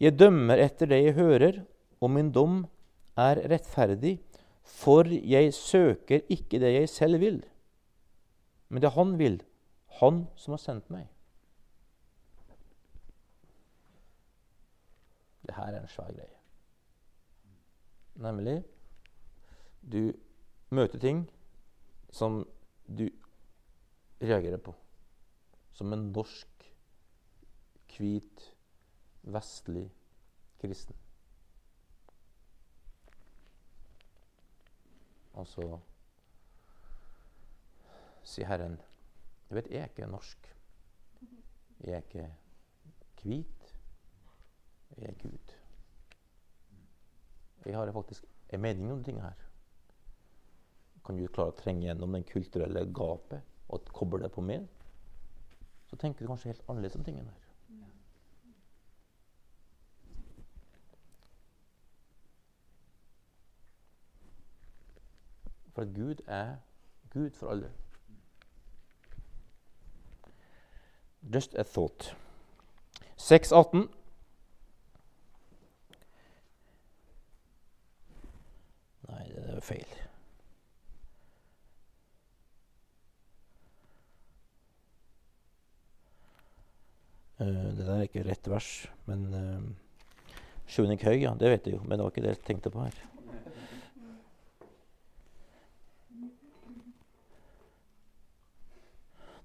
[0.00, 1.60] Jeg dømmer etter det jeg hører,
[2.00, 2.62] og min dom
[3.20, 4.16] er rettferdig,
[4.66, 7.44] for jeg søker ikke det jeg selv vil,
[8.68, 9.42] men det Han vil,
[10.00, 11.06] Han som har sendt meg.
[15.46, 16.34] Det her er en svær greie.
[18.16, 18.64] Nemlig
[19.92, 20.12] du
[20.74, 21.22] møter ting
[22.10, 22.42] som
[22.88, 23.06] du
[24.20, 24.74] reagerer på.
[25.72, 26.68] Som en norsk,
[27.96, 28.50] hvit,
[29.22, 29.86] vestlig
[30.60, 31.05] kristen.
[35.36, 35.66] Og så
[38.26, 38.78] sier Herren
[39.46, 40.48] Jeg vet, jeg er ikke norsk.
[41.84, 42.26] Jeg er ikke
[43.22, 43.74] hvit.
[44.96, 45.52] Jeg er Gud.
[47.66, 49.38] Jeg har faktisk en mening om ting her.
[51.06, 54.66] Kan du klare å trenge gjennom den kulturelle gapet og koble det på meg,
[55.86, 57.45] så tenker du kanskje helt annerledes om tingene her.
[65.76, 66.56] For at Gud er
[67.12, 67.72] Gud for alle.
[71.34, 72.16] Just a thought.
[73.20, 73.76] 6.18.
[79.08, 79.92] Nei, det er feil.
[87.38, 88.70] Uh, det der er ikke rett vers,
[89.04, 92.42] men uh, Sjunik høy, ja, det vet jeg jo, men det var ikke det jeg
[92.48, 93.15] tenkte på her.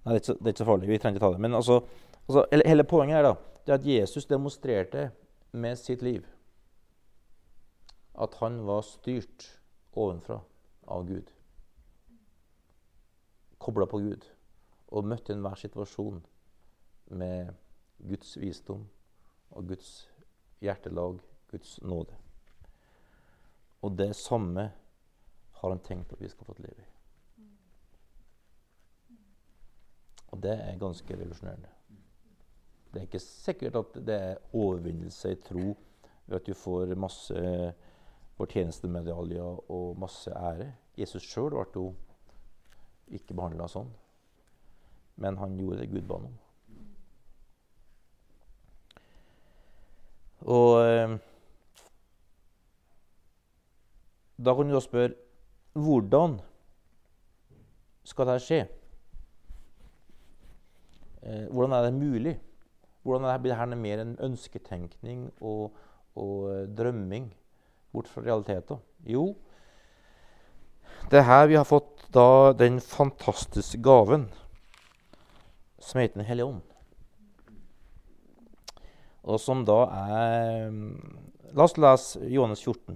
[0.06, 0.90] Nei, det er, så, det er ikke så farlig.
[0.90, 1.42] Vi trenger ikke ta det.
[1.46, 1.80] Men altså,
[2.28, 3.34] altså hele, poenget er da,
[3.68, 5.10] det at Jesus demonstrerte
[5.52, 6.26] med sitt liv
[8.22, 9.48] at han var styrt
[9.98, 10.42] ovenfra
[10.92, 11.32] av Gud.
[13.58, 14.26] Kobla på Gud.
[14.92, 16.20] Og møtte enhver situasjon
[17.16, 17.54] med
[18.04, 18.84] Guds visdom
[19.56, 20.10] og Guds
[20.64, 22.18] hjertelag, Guds nåde.
[23.82, 24.68] Og det samme
[25.62, 26.90] har han tenkt at vi skal få leve i.
[30.32, 31.70] Og det er ganske revolusjonerende.
[32.92, 35.78] Det er ikke sikkert at det er overvinnelse i tro
[36.26, 37.74] ved at du får masse
[38.40, 40.72] fortjenestemedaljer og masse ære.
[40.98, 41.90] Jesus sjøl ble jo
[43.12, 43.92] ikke behandla sånn,
[45.20, 46.32] men han gjorde det Gud ba om.
[50.52, 51.18] Og eh,
[54.42, 55.14] da kan du da spørre
[55.78, 56.40] hvordan
[58.04, 58.62] skal dette skje?
[61.22, 62.40] Eh, hvordan er det mulig?
[63.04, 65.72] Hvordan er det her mer en ønsketenkning og,
[66.16, 67.32] og uh, drømming
[67.94, 68.78] bort fra realiteter?
[69.06, 69.36] Jo,
[71.10, 74.28] det er her vi har fått da den fantastiske gaven
[75.82, 76.62] som heter Den hellige ånd.
[79.24, 79.82] Og som da
[80.14, 80.70] er
[81.52, 82.96] La oss lese Johannes 14,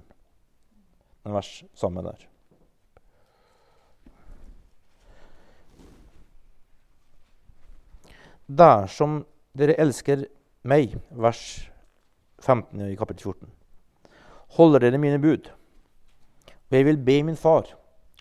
[1.26, 2.22] en vers sammen der.
[8.46, 9.24] Dersom
[9.58, 10.28] dere elsker
[10.70, 11.66] meg, vers
[12.46, 13.50] 15 i kapittel 14,
[14.58, 15.50] holder dere mine bud.
[16.70, 17.72] Og jeg vil be min far,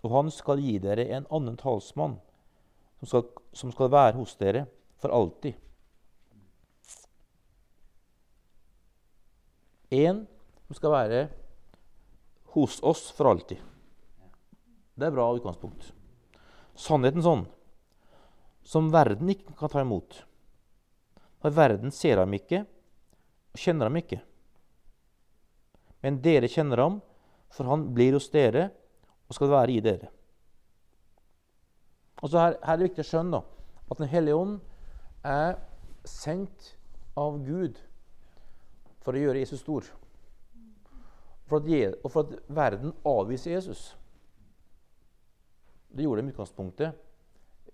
[0.00, 2.16] og han skal gi dere en annen talsmann,
[3.00, 4.64] som skal, som skal være hos dere
[5.02, 5.60] for alltid.
[9.92, 10.24] En
[10.64, 11.20] som skal være
[12.54, 13.60] hos oss for alltid.
[14.94, 15.90] Det er bra utgangspunkt.
[16.78, 17.44] Sannheten sånn
[18.64, 20.22] som verden ikke kan ta imot.
[21.42, 24.20] For verden ser ham ikke og kjenner ham ikke.
[26.04, 27.00] Men dere kjenner ham,
[27.52, 28.70] for han blir hos dere
[29.28, 30.08] og skal være i dere.
[32.24, 33.42] Og så her, her er det viktig å skjønne
[33.84, 34.54] at Den hellige ånd
[35.28, 35.58] er
[36.08, 36.70] sendt
[37.20, 37.76] av Gud
[39.04, 39.84] for å gjøre Jesus stor.
[41.44, 43.90] For at, og for at verden avviser Jesus.
[45.92, 47.03] Det gjorde de i utgangspunktet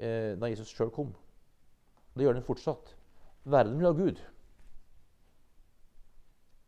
[0.01, 1.15] eh, da Jesus sjøl kom.
[2.17, 2.97] Det gjør den fortsatt.
[3.45, 4.21] Verden vil ha Gud.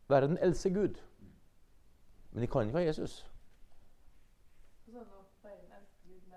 [0.09, 1.01] Verden elsker Gud.
[2.31, 3.23] Men de kan ikke ha Jesus.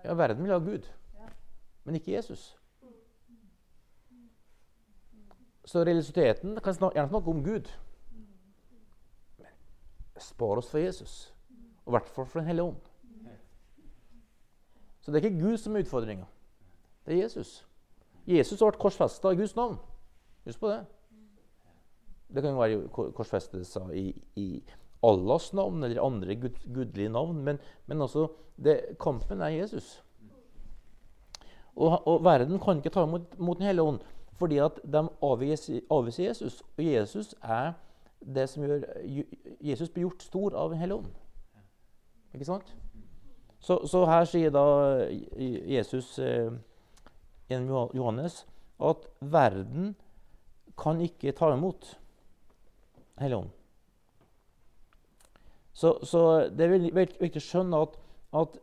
[0.03, 0.85] Ja, verden vil ha Gud,
[1.83, 2.57] men ikke Jesus.
[5.65, 7.67] Så religiøsiteten kan gjerne snakke om Gud.
[9.37, 11.33] Men spar oss for Jesus,
[11.85, 12.79] og i hvert fall for Den hellige ånd.
[15.01, 16.25] Så det er ikke Gud som er utfordringa.
[17.07, 17.61] Det er Jesus.
[18.27, 19.77] Jesus ble korsfesta i Guds navn.
[20.45, 20.81] Husk på det.
[22.27, 24.47] Det kan jo være korsfestelser i, i
[25.07, 28.27] Allahs navn eller andre gud, gudelige navn, men, men altså,
[28.63, 30.03] det, kampen er Jesus.
[31.75, 33.99] Og, og, verden kan ikke ta imot mot Den hellige ånd
[34.37, 36.63] fordi at de avviser Jesus.
[36.77, 37.73] Og Jesus er
[38.35, 38.83] det som gjør
[39.61, 41.07] Jesus blir gjort stor av Den hellige ånd.
[42.33, 42.75] Ikke sant?
[43.59, 44.63] Så, så her sier da
[45.65, 46.51] Jesus eh,
[47.49, 48.43] gjennom Johannes
[48.83, 49.95] at verden
[50.77, 51.95] kan ikke ta imot
[53.17, 53.53] Helligånden.
[55.73, 57.95] Så, så, det er veldig, veldig viktig å skjønne at,
[58.41, 58.55] at,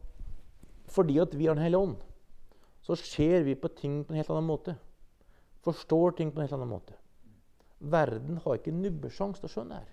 [0.90, 1.96] fordi at vi har Den hellige ånd,
[2.82, 4.74] så ser vi på ting på en helt annen måte.
[5.66, 6.96] Forstår ting på en helt annen måte.
[7.78, 9.92] Verden har ikke nubbesjanse til å skjønne her.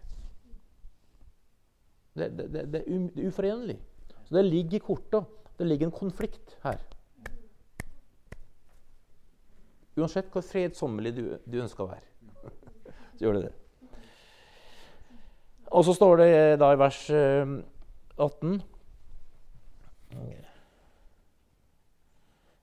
[2.18, 3.78] Det, det, det, um, det er uforenlig.
[4.26, 5.24] Så det ligger i korta.
[5.58, 6.82] Det ligger en konflikt her.
[10.00, 12.06] Uansett hvor fredsommelig du, du ønsker å være,
[13.18, 13.54] så gjør du det.
[15.72, 18.62] Og så står det da i vers 18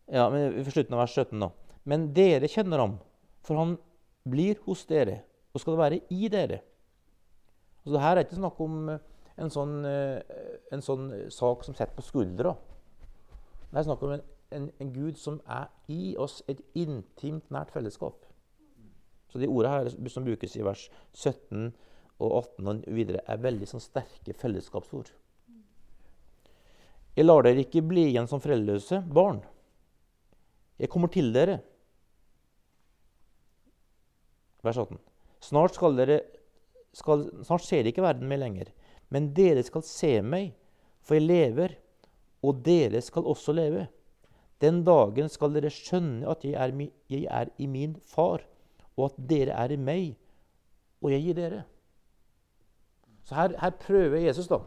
[0.08, 1.48] Ja, men får slutten av vers 17, da.
[1.88, 2.94] Men dere kjenner ham,
[3.44, 3.74] for han
[4.28, 6.62] blir hos dere og skal være i dere.
[7.82, 12.04] Altså, det her er ikke snakk om en sånn, en sånn sak som sitter på
[12.04, 12.54] skuldra.
[13.68, 17.72] Det er snakk om en, en, en, Gud som er i oss, et intimt, nært
[17.74, 18.24] fellesskap.
[19.28, 21.72] Så de ordene her som brukes i vers 17
[22.18, 25.10] og 18 og videre, er veldig sånn sterke fellesskapsord.
[27.18, 29.42] Jeg lar dere ikke bli igjen som foreldreløse barn.
[30.78, 31.58] Jeg kommer til dere.
[34.62, 35.00] Vers 18.
[35.42, 36.20] Snart, skal dere,
[36.94, 38.70] skal, snart ser dere ikke verden mer lenger,
[39.14, 40.54] men dere skal se meg,
[41.02, 41.76] for jeg lever,
[42.46, 43.86] og dere skal også leve.
[44.62, 46.72] Den dagen skal dere skjønne at jeg er,
[47.10, 48.42] jeg er i min far,
[48.98, 50.16] og at dere er i meg,
[51.02, 51.60] og jeg gir dere.
[53.28, 54.58] Så her, her prøver Jesus da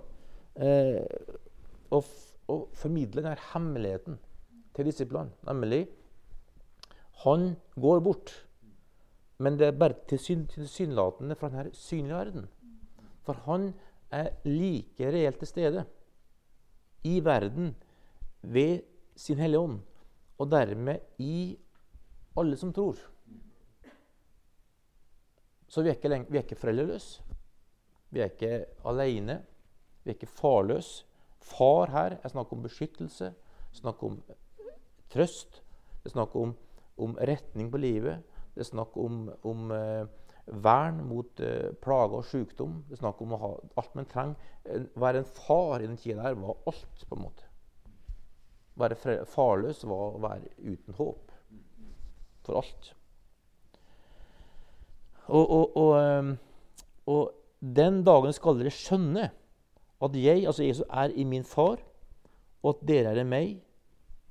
[0.62, 1.02] eh,
[1.92, 4.20] å, å, formidle denne hemmeligheten
[4.78, 5.34] til disiplene.
[5.50, 5.82] Nemlig
[7.26, 7.52] han
[7.82, 8.32] går bort,
[9.42, 12.48] men det er bare tilsynelatende fra denne synlige verden.
[13.26, 13.72] For han
[14.14, 15.84] er like reelt til stede
[17.08, 17.74] i verden
[18.42, 18.86] ved
[19.22, 19.80] sin Hellige Ånd,
[20.42, 21.58] og dermed i
[22.38, 22.98] alle som tror.
[25.72, 27.24] Så vi er ikke, vi er ikke foreldreløse.
[28.12, 29.38] Vi er ikke alene.
[30.04, 31.06] Vi er ikke farløse.
[31.42, 33.32] Far her er snakk om beskyttelse,
[33.74, 34.20] snakk om
[35.10, 35.62] trøst.
[36.02, 36.52] Det er snakk om,
[37.02, 38.22] om retning på livet.
[38.54, 40.04] Det er snakk om, om eh,
[40.66, 42.82] vern mot eh, plager og sykdom.
[42.88, 44.52] Det er snakk om å ha alt man trenger.
[45.00, 47.51] Være en far i den tida der var alt, på en måte.
[48.80, 51.32] Være farløs var å være uten håp
[52.46, 52.94] for alt.
[55.28, 56.32] Og, og, og, um,
[57.06, 59.28] og, den dagen skal dere skjønne
[60.02, 61.78] at jeg, altså Jesus, er i min far,
[62.64, 63.52] og at dere er i meg,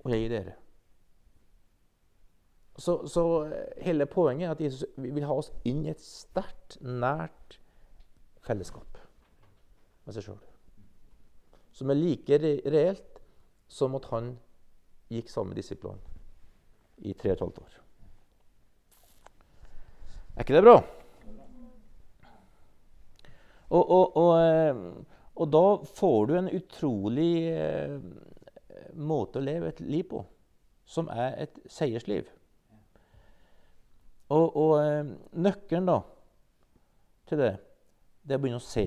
[0.03, 0.57] og jeg i dere.
[2.81, 6.81] Så, så, eh, hele poenget er at Jesus vil ha oss inn i et sterkt,
[6.83, 7.61] nært
[8.43, 8.99] fellesskap
[10.07, 10.41] med seg sjøl.
[11.77, 13.20] Som er like reelt
[13.71, 14.33] som at han
[15.11, 16.03] gikk sammen med disiplene
[17.07, 17.77] i tre og et halvt år.
[20.37, 20.77] Er ikke det bra?
[23.71, 24.83] Og, og, og, eh,
[25.39, 25.65] og da
[26.01, 27.97] får du en utrolig eh,
[28.99, 30.25] måte å leve et liv på,
[30.91, 32.27] som er et seiersliv.
[34.31, 36.01] Og, eh, nøkkelen da
[37.31, 37.53] til det,
[38.27, 38.87] det er å begynne å se.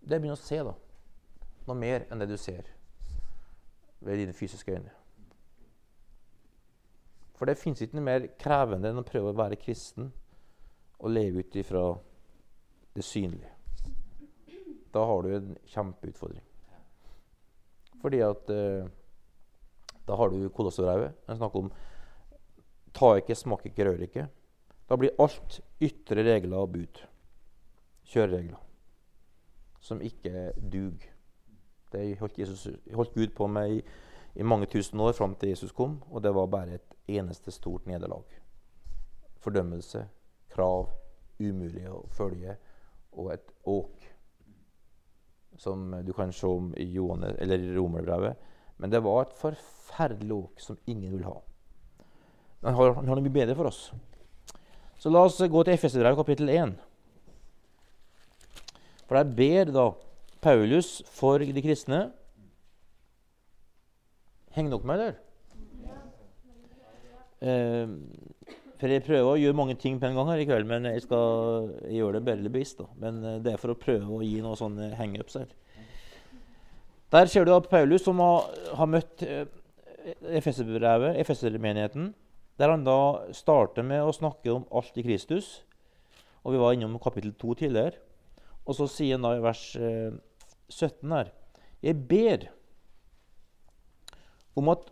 [0.00, 0.74] Det er å begynne å se da,
[1.68, 2.68] noe mer enn det du ser
[4.00, 4.92] ved dine fysiske øyne.
[7.36, 10.10] For det fins ikke noe mer krevende enn å prøve å være kristen
[11.00, 11.84] og leve ut ifra
[12.96, 13.48] det synlige.
[14.92, 16.44] Da har du en kjempeutfordring.
[18.00, 18.88] Fordi at eh,
[20.08, 21.16] da har du kolosserbrevet.
[21.28, 21.70] En snakker om
[22.96, 24.26] ta ikke, smak ikke, rør ikke.
[24.90, 27.02] Da blir alt ytre regler og bud.
[28.10, 28.58] Kjøreregler.
[29.80, 31.04] Som ikke dug.
[31.92, 33.82] Det holdt, Jesus, holdt Gud på med i,
[34.34, 37.86] i, mange tusen år fram til Jesus kom, og det var bare et eneste stort
[37.86, 38.24] nederlag.
[39.40, 40.04] Fordømmelse,
[40.52, 40.90] krav,
[41.40, 42.56] umulig å følge,
[43.12, 44.06] og et åk.
[45.58, 48.36] Som du kan se om i Johannes, eller Romerbrevet.
[48.80, 51.34] Men det var et forferdelig åk som ingen vil ha.
[52.60, 53.90] Men han har, han mye bedre for oss.
[55.00, 56.72] Så la oss gå til Efeserbrevet kapittel 1.
[59.08, 59.84] For der ber da
[60.40, 62.10] Paulus for de kristne.
[64.56, 65.18] Henger dere med, eller?
[67.40, 67.88] Eh,
[68.80, 71.04] for Jeg prøver å gjøre mange ting på en gang her i kveld, men jeg
[71.04, 72.80] skal gjøre det bedre bevisst.
[72.80, 72.88] da.
[72.96, 75.52] Men eh, det er for å prøve å gi noen sånne hangups her.
[77.12, 78.48] Der ser du at Paulus, som har,
[78.78, 79.44] har møtt eh,
[80.40, 82.14] Efeserbrevet, Efesermenigheten,
[82.60, 85.60] der han da starter med å snakke om alt i Kristus.
[86.40, 88.00] Og Vi var innom kapittel 2 tidligere.
[88.64, 89.64] Og så sier han da i vers
[90.70, 91.32] 17 eh, her
[91.82, 92.48] Jeg ber
[94.56, 94.90] om at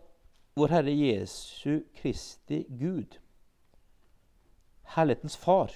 [0.59, 3.19] vår Herre Jesu Kristi Gud,
[4.95, 5.71] herlighetens Far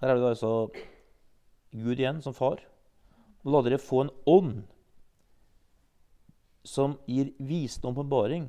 [0.00, 0.70] Her er det altså
[1.70, 2.62] Gud igjen som far.
[3.44, 4.62] La dere få en ånd
[6.66, 8.48] som gir visdom og åpenbaring,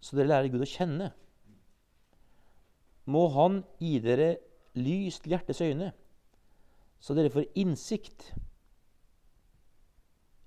[0.00, 1.10] så dere lærer Gud å kjenne.
[3.08, 4.30] Må Han gi dere
[4.76, 5.92] lys til hjertets øyne,
[7.00, 8.32] så dere får innsikt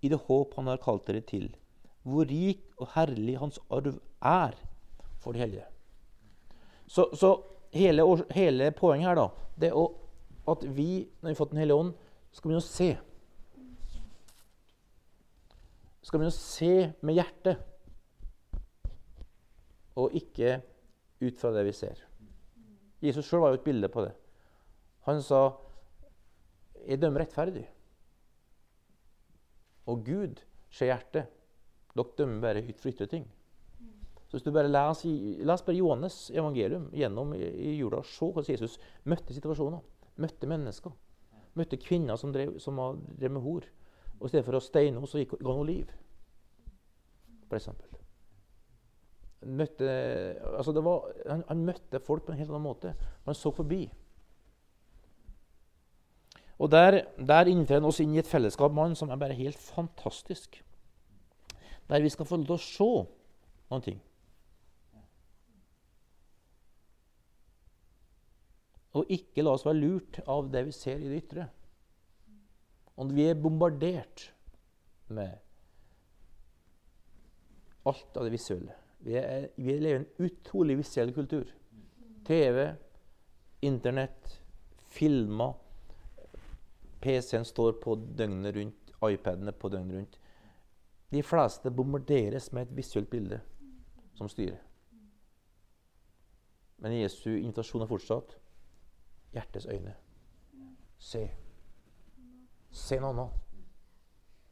[0.01, 1.49] i det håp Han har kalt dere til,
[2.03, 4.57] hvor rik og herlig Hans arv er
[5.21, 5.67] for de hellige.
[6.87, 7.35] Så, så
[7.73, 8.03] hele,
[8.35, 9.27] hele poenget her da,
[9.61, 9.97] det er
[10.51, 11.93] at vi, når vi har fått Den hellige ånd,
[12.31, 12.89] skal begynne å se.
[16.01, 16.73] Skal begynne å se
[17.05, 17.67] med hjertet,
[20.01, 20.61] og ikke
[21.21, 21.99] ut fra det vi ser.
[23.03, 24.13] Jesus sjøl var jo et bilde på det.
[25.05, 25.51] Han sa
[26.87, 27.67] 'Jeg de rettferdig'.
[29.85, 31.27] Og Gud ser hjertet.
[31.95, 33.25] Dere dømmer bare ytre ting.
[34.27, 35.09] Så hvis du bare leser,
[35.43, 39.81] les bare Johannes evangelium gjennom i, i jula, se hvordan Jesus møtte situasjoner.
[40.15, 40.93] Møtte mennesker.
[41.59, 42.79] Møtte kvinner som drev, som
[43.19, 43.67] drev med hor.
[44.21, 45.91] Og I stedet for å steine henne, så gikk hun hun liv.
[47.49, 47.91] For eksempel.
[49.41, 49.89] Møtte,
[50.53, 52.93] altså var, han, han, møtte folk på en helt annen måte.
[53.25, 53.81] Han så forbi.
[56.61, 59.33] Og Der, der inntrer han oss inn i et fellesskap med han som er bare
[59.33, 60.59] helt fantastisk.
[61.89, 62.89] Der vi skal få lov til å se
[63.71, 64.01] noen ting.
[68.93, 71.47] Og ikke la oss være lurt av det vi ser i det ytre.
[73.01, 74.27] Om vi er bombardert
[75.09, 75.39] med
[77.89, 78.75] alt av det visuelle.
[79.01, 81.47] Vi, er, vi lever i en utrolig visuell kultur.
[82.27, 82.67] TV,
[83.65, 84.37] Internett,
[84.93, 85.55] filmer.
[87.01, 90.19] PC-en står på døgnet rundt, iPadene på døgnet rundt.
[91.11, 93.41] De fleste bombarderes med et visuelt bilde
[94.15, 94.59] som styrer.
[96.81, 98.37] Men Jesu invitasjon er fortsatt
[99.35, 99.93] hjertets øyne.
[101.01, 101.21] Se.
[102.71, 103.37] Se noe annet.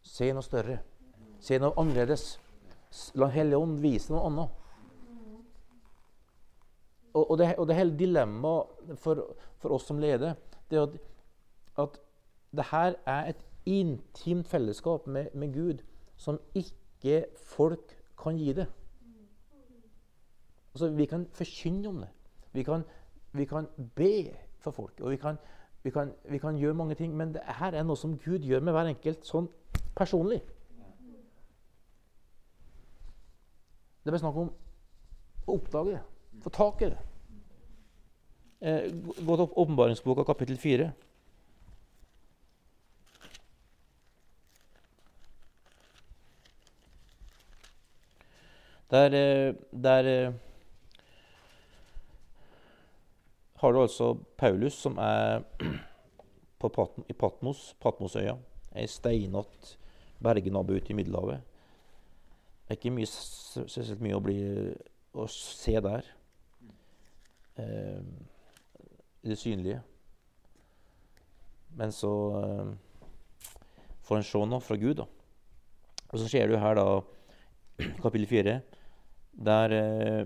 [0.02, 0.80] Se noe større.
[1.40, 2.34] Se noe annerledes.
[3.16, 4.56] La Hellige Ånd vise noe annet.
[7.14, 9.24] Og, og, det, og det hele dilemmaet for,
[9.58, 10.36] for, oss som leder,
[10.70, 10.98] det er at,
[11.82, 11.98] at
[12.56, 15.84] det her er et intimt fellesskap med, med Gud
[16.18, 18.68] som ikke folk kan gi det.
[20.74, 22.10] Altså, Vi kan forkynne om det.
[22.52, 22.84] Vi kan,
[23.32, 25.00] vi kan be for folk.
[25.02, 25.38] Og vi kan,
[25.84, 28.60] vi, kan, vi kan, gjøre mange ting, men det her er noe som Gud gjør
[28.60, 29.50] med hver enkelt sånn
[29.96, 30.42] personlig.
[34.00, 34.50] Det er bare snakk om
[35.46, 36.02] å oppdage det,
[36.44, 37.00] få tak i det.
[38.60, 38.88] Eh,
[39.26, 40.92] gå til åpenbaringsboka kapittel 4.
[48.90, 50.34] Der, eh, der eh,
[53.56, 55.44] har du altså Paulus, som er
[56.60, 58.38] Pat i Patmos, Patmosøya.
[58.76, 59.78] Ei steinete
[60.24, 61.42] bergnabbe ute i Middelhavet.
[62.66, 64.40] Det er ikke mye, spesielt mye å, bli,
[65.14, 66.10] å se der.
[67.62, 68.02] Eh,
[69.26, 69.84] det synlige.
[71.78, 72.12] Men så
[72.42, 72.74] eh,
[74.08, 75.08] får en se noe fra Gud, da.
[76.10, 77.02] Og så ser du her, da,
[78.04, 78.60] kapittel 4,
[79.40, 80.26] der eh,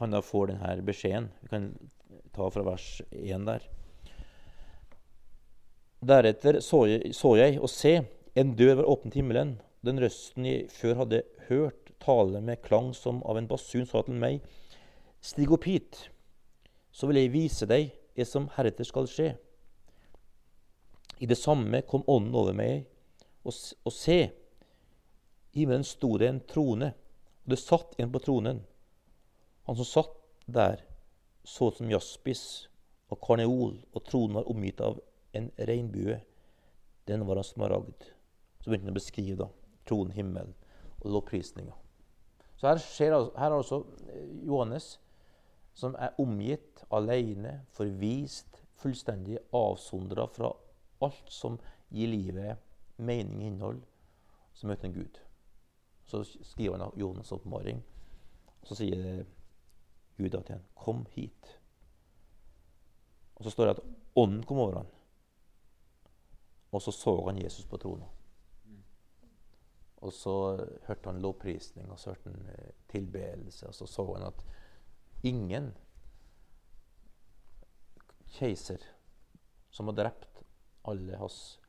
[0.00, 1.28] han da får denne beskjeden.
[1.42, 1.68] Vi kan
[2.34, 3.66] ta fra vers 1 der.
[6.00, 8.00] Deretter så jeg, så jeg, og se,
[8.34, 9.58] en dør var åpnet i himmelen.
[9.84, 14.16] Den røsten jeg før hadde hørt tale med klang som av en basun, sa til
[14.16, 14.40] meg,
[15.20, 16.06] Stig opp hit,
[16.96, 19.34] så vil jeg vise deg det som heretter skal skje.
[21.20, 22.86] I det samme kom ånden over meg,
[23.44, 23.52] og,
[23.84, 24.18] og se,
[25.52, 26.94] i himmelen sto det en trone,
[27.50, 28.62] det satt en på tronen.
[29.68, 30.82] Han som satt der,
[31.44, 32.44] så ut som jaspis
[33.10, 35.00] og karneol, og tronen var omgitt av
[35.36, 36.20] en regnbue.
[37.08, 38.08] Den var av smaragd.
[38.60, 39.48] Så begynte han å beskrive da,
[39.88, 40.56] tronen, himmelen
[41.00, 41.74] og lovprisninga.
[42.60, 43.82] Så her, skjer, her er altså
[44.12, 44.98] eh, Johannes
[45.80, 50.50] som er omgitt, alene, forvist, fullstendig avsondra fra
[51.00, 51.56] alt som
[51.88, 52.60] gir livet
[53.00, 53.80] mening og innhold.
[54.52, 55.18] som møter en Gud.
[56.10, 57.82] Så skriver han Jonas' oppmaring.
[58.66, 59.24] Så sier
[60.18, 61.58] Gud til ham, 'Kom hit'.
[63.34, 63.84] Og Så står det at
[64.16, 64.86] ånden kom over ham.
[66.72, 68.06] Og så så han Jesus på trona.
[69.96, 73.68] Og så hørte han lovprisning, og så hørte han eh, tilbedelse.
[73.68, 74.44] Og så så han at
[75.22, 75.72] ingen
[78.38, 78.78] keiser
[79.70, 80.42] som har drept
[80.88, 81.60] alle hans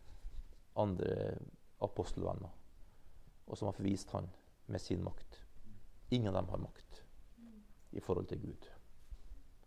[0.76, 1.38] andre
[1.82, 2.50] apostelvenner,
[3.52, 4.30] og som har forvist han
[4.72, 5.42] med sin makt
[6.12, 7.04] Ingen av dem har makt
[7.92, 8.66] i forhold til Gud,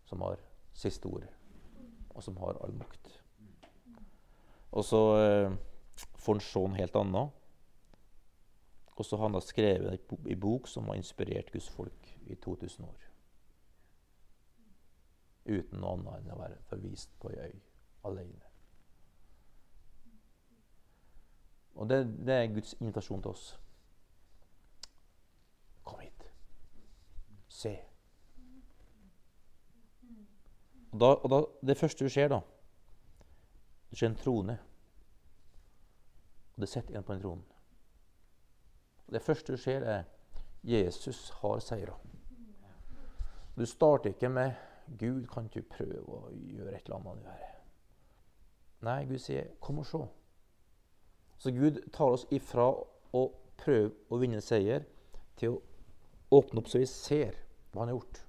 [0.05, 0.41] som har
[0.76, 1.24] siste ord,
[2.11, 3.09] og som har all makt.
[4.76, 5.57] Og så eh,
[6.20, 7.41] får han se noe helt annet.
[8.95, 12.85] Og så har han da skrevet en bok som har inspirert Guds folk i 2000
[12.85, 13.11] år.
[15.49, 17.61] Uten noe annet enn å være forvist på ei øy
[18.11, 18.53] alene.
[21.74, 23.47] Og det, det er Guds invitasjon til oss.
[25.85, 26.28] Kom hit.
[27.64, 27.74] Se.
[30.92, 32.40] Og, da, og da, Det første du ser, da
[33.90, 34.58] Du ser en trone.
[36.54, 37.42] Og det sitter en på en trone.
[39.10, 40.04] Det første du ser, er
[40.64, 41.96] Jesus har seira.
[43.56, 44.52] Du starter ikke med
[44.98, 47.54] 'Gud, kan du prøve å gjøre et eller annet?' Her?
[48.80, 50.08] Nei, Gud sier 'kom og se'.
[51.38, 52.72] Så Gud tar oss ifra
[53.12, 54.84] å prøve å vinne seier
[55.36, 55.62] til å
[56.30, 57.43] åpne opp så vi ser
[57.74, 58.20] hva han har gjort.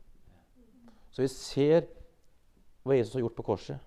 [1.13, 1.85] Så vi ser
[2.83, 3.79] hva Jesus har gjort på korset.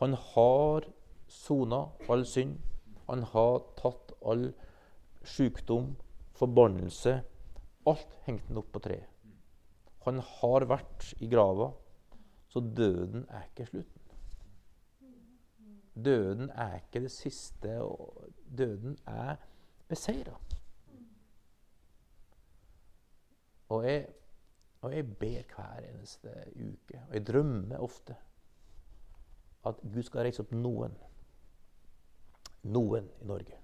[0.00, 0.86] Han har
[1.28, 2.56] sona all synd.
[3.06, 4.48] Han har tatt all
[5.26, 5.92] sykdom,
[6.38, 7.18] forbannelse.
[7.86, 9.12] Alt hengte han opp på treet.
[10.06, 11.72] Han har vært i grava,
[12.46, 14.02] så døden er ikke slutten.
[15.96, 17.78] Døden er ikke det siste.
[18.58, 19.40] Døden er
[19.88, 20.36] beseira.
[23.68, 24.06] Og jeg,
[24.86, 28.16] og jeg ber hver eneste uke, og jeg drømmer ofte,
[29.66, 30.94] at Gud skal reise opp noen.
[32.70, 33.58] Noen i Norge.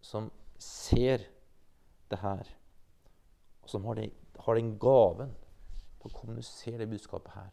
[0.00, 1.24] Som ser
[2.10, 2.52] det her,
[3.62, 4.10] og som har, det,
[4.44, 5.34] har den gaven
[6.00, 7.50] til å kommunisere det budskapet her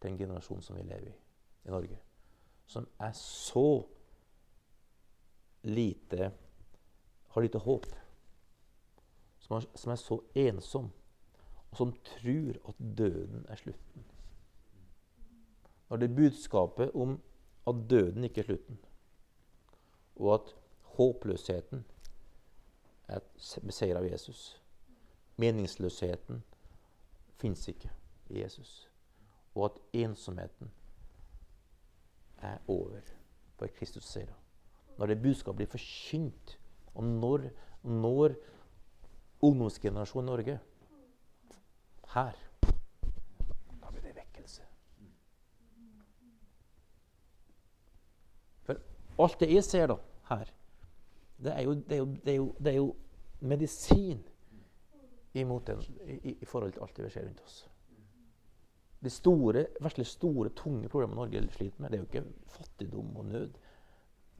[0.00, 1.16] til en generasjon som vi lever i
[1.66, 1.98] i Norge.
[2.66, 3.86] Som er så
[5.62, 6.32] lite
[7.28, 7.86] Har lite håp
[9.46, 10.90] som er, som er så ensom,
[11.70, 14.04] og som tror at døden er slutten.
[15.88, 17.18] Når det er budskapet om
[17.66, 18.78] at døden ikke er slutten,
[20.16, 20.54] og at
[20.96, 21.84] håpløsheten
[23.08, 23.20] er
[23.62, 24.56] beseiret av Jesus
[25.36, 26.42] Meningsløsheten
[27.36, 27.90] fins ikke
[28.28, 28.88] i Jesus.
[29.54, 30.70] Og at ensomheten
[32.38, 33.00] er over
[33.56, 34.32] for Kristus seier.
[34.96, 36.58] Når det budskapet blir forkynt,
[36.94, 37.50] og når,
[37.82, 38.36] når
[39.46, 40.58] ungdomsgenerasjonen i Norge.
[42.14, 42.36] Her.
[43.80, 44.62] Da blir det vekkelse.
[48.66, 48.80] For
[49.24, 49.98] alt det jeg ser da,
[50.30, 50.52] her,
[51.36, 52.88] det er jo, det er jo, det er jo, det er jo
[53.40, 54.24] medisin
[55.36, 57.58] imot den, i, i, forhold til alt det vi ser rundt oss.
[59.04, 63.28] De store, virkelig store, tunge problemene Norge sliter med, det er jo ikke fattigdom og
[63.28, 63.58] nød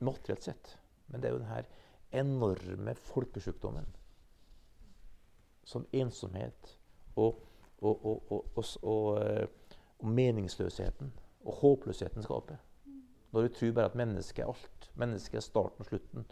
[0.01, 0.79] materielt sett.
[1.07, 1.65] Men det er jo denne
[2.17, 3.87] enorme folkesjukdommen
[5.67, 6.79] som ensomhet
[7.17, 7.43] og,
[7.83, 9.47] og, og, eh,
[9.99, 11.13] og, meningsløsheten
[11.45, 12.57] og håpløsheten skaper.
[13.33, 14.91] Når du tror bare at mennesket er alt.
[14.95, 16.27] Mennesket er starten og slutten.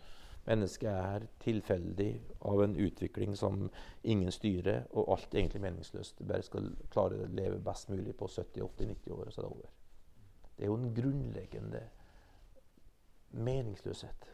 [0.46, 2.10] Mennesket er tilfeldig
[2.44, 3.70] av en utvikling som
[4.02, 6.18] ingen styrer, og alt er egentlig meningsløst.
[6.18, 9.52] Du bare skal klare å leve best mulig på 70-80-90 år, og så er det
[9.52, 9.70] over.
[10.56, 11.82] Det er jo en grunnleggende
[13.30, 14.28] meningsløshet.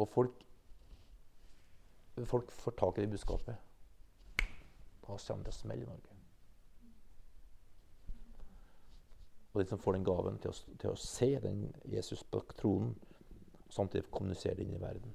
[0.00, 0.46] Og folk
[2.26, 3.56] folk får tak i det budskapet,
[5.06, 6.16] da kommer det smell i Norge.
[9.52, 12.94] Og de som får den gaven til å, til å se den Jesus på tronen,
[13.70, 15.14] samtidig kommunisere det inn i verden.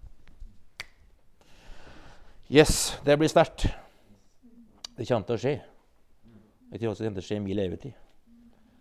[2.52, 3.68] Yes, det blir sterkt.
[4.96, 5.56] Det kommer til å skje.
[6.72, 7.96] Det kommer til å skje i min levetid.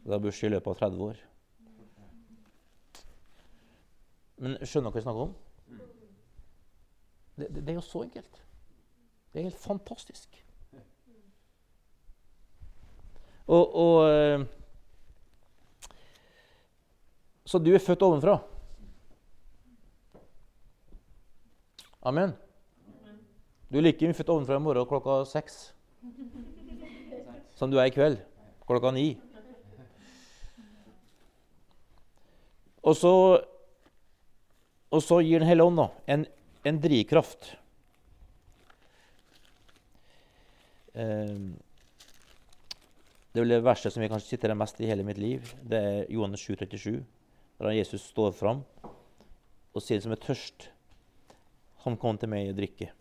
[0.05, 1.23] Det bør skje i løpet av 30 år.
[4.45, 5.35] Men skjønner dere hva jeg snakker om?
[7.37, 8.43] Det, det, er jo så enkelt.
[9.33, 10.45] Det er helt fantastisk.
[13.47, 14.45] Og, og eh,
[17.45, 18.39] Så du er født ovenfra.
[22.03, 22.33] Amen.
[23.71, 25.75] Du er like mye født ovenfra i morgen klokka seks
[27.55, 28.19] som du er i kveld
[28.69, 29.15] klokka ni.
[32.85, 33.13] Og så,
[34.91, 36.27] og så gir Den hellige ånd en
[36.65, 37.51] en drivkraft.
[40.95, 41.55] Ehm,
[43.33, 45.55] det er vel det verste som jeg kanskje sitter mest i hele mitt liv.
[45.61, 47.01] Det er Johannes 7, 37,
[47.61, 48.63] der Jesus står fram
[49.75, 50.69] og sier som er tørst.
[51.85, 52.93] Han kom til meg og drikke.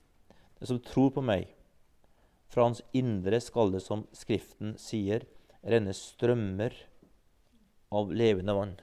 [0.60, 1.48] Det som tror på meg,
[2.52, 5.24] fra hans indre skal det, som Skriften sier,
[5.64, 6.76] renne strømmer
[7.94, 8.74] av levende vann.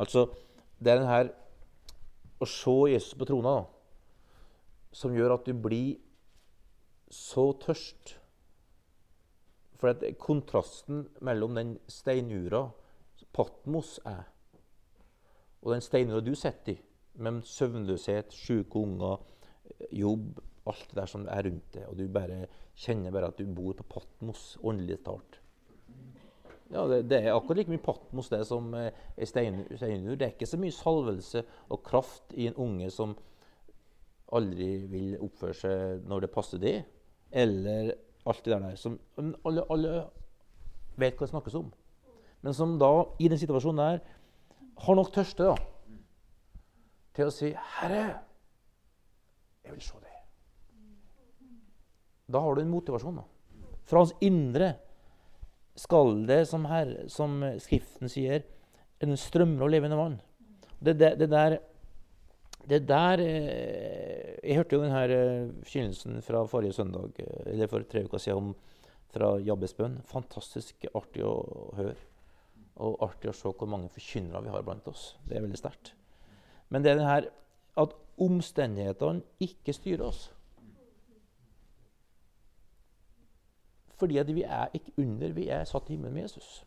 [0.00, 0.28] Altså,
[0.78, 1.43] det er denne
[2.40, 3.64] å se Jesus på trona da,
[4.94, 5.96] som gjør at du blir
[7.10, 8.16] så tørst.
[9.78, 12.68] For at kontrasten mellom den steinura
[13.34, 14.24] Patmos er,
[15.64, 16.80] og den steinura du sitter i,
[17.18, 19.22] med søvnløshet, syke unger,
[19.94, 22.44] jobb, alt det der som er rundt deg, og du bare
[22.78, 25.40] kjenner bare at du bor på Patmos, åndelig talt.
[26.74, 30.16] Ja, det, det, er akkurat like mye Patmos det som eh, er steinur.
[30.18, 33.14] Det er ikke så mye salvelse og kraft i en unge som
[34.34, 36.82] aldri vil oppføre seg når det passer dem.
[37.30, 37.92] eller
[38.26, 38.98] alt det der som
[39.44, 39.92] alle, alle
[40.96, 41.70] vet hva det snakkes om.
[42.42, 44.00] Men som da, i den situasjonen der,
[44.84, 45.54] har nok tørste da,
[47.14, 48.18] til å si 'Herre,
[49.64, 50.22] jeg vil se deg'.
[52.32, 53.16] Da har du en motivasjon.
[53.16, 53.22] da.
[53.84, 54.74] Fra hans indre
[55.74, 58.44] skal det, som, her, som Skriften sier,
[59.02, 60.18] en strømmer og levende vann.
[60.78, 61.56] Det, det, det der,
[62.68, 67.84] det der eh, Jeg hørte jo denne eh, forkynnelsen fra forrige søndag, eh, eller for
[67.88, 68.52] tre uker siden
[69.14, 70.00] fra Jabbesbøen.
[70.10, 71.34] Fantastisk artig å
[71.78, 71.96] høre.
[72.82, 75.14] Og artig å se hvor mange forkynnere vi har blant oss.
[75.26, 75.94] Det er veldig sterkt.
[76.68, 77.28] Men det er det her
[77.80, 80.28] at omstendighetene ikke styrer oss.
[83.96, 86.66] Fordi at vi er ikke under, vi er satt i himmelen med Jesus.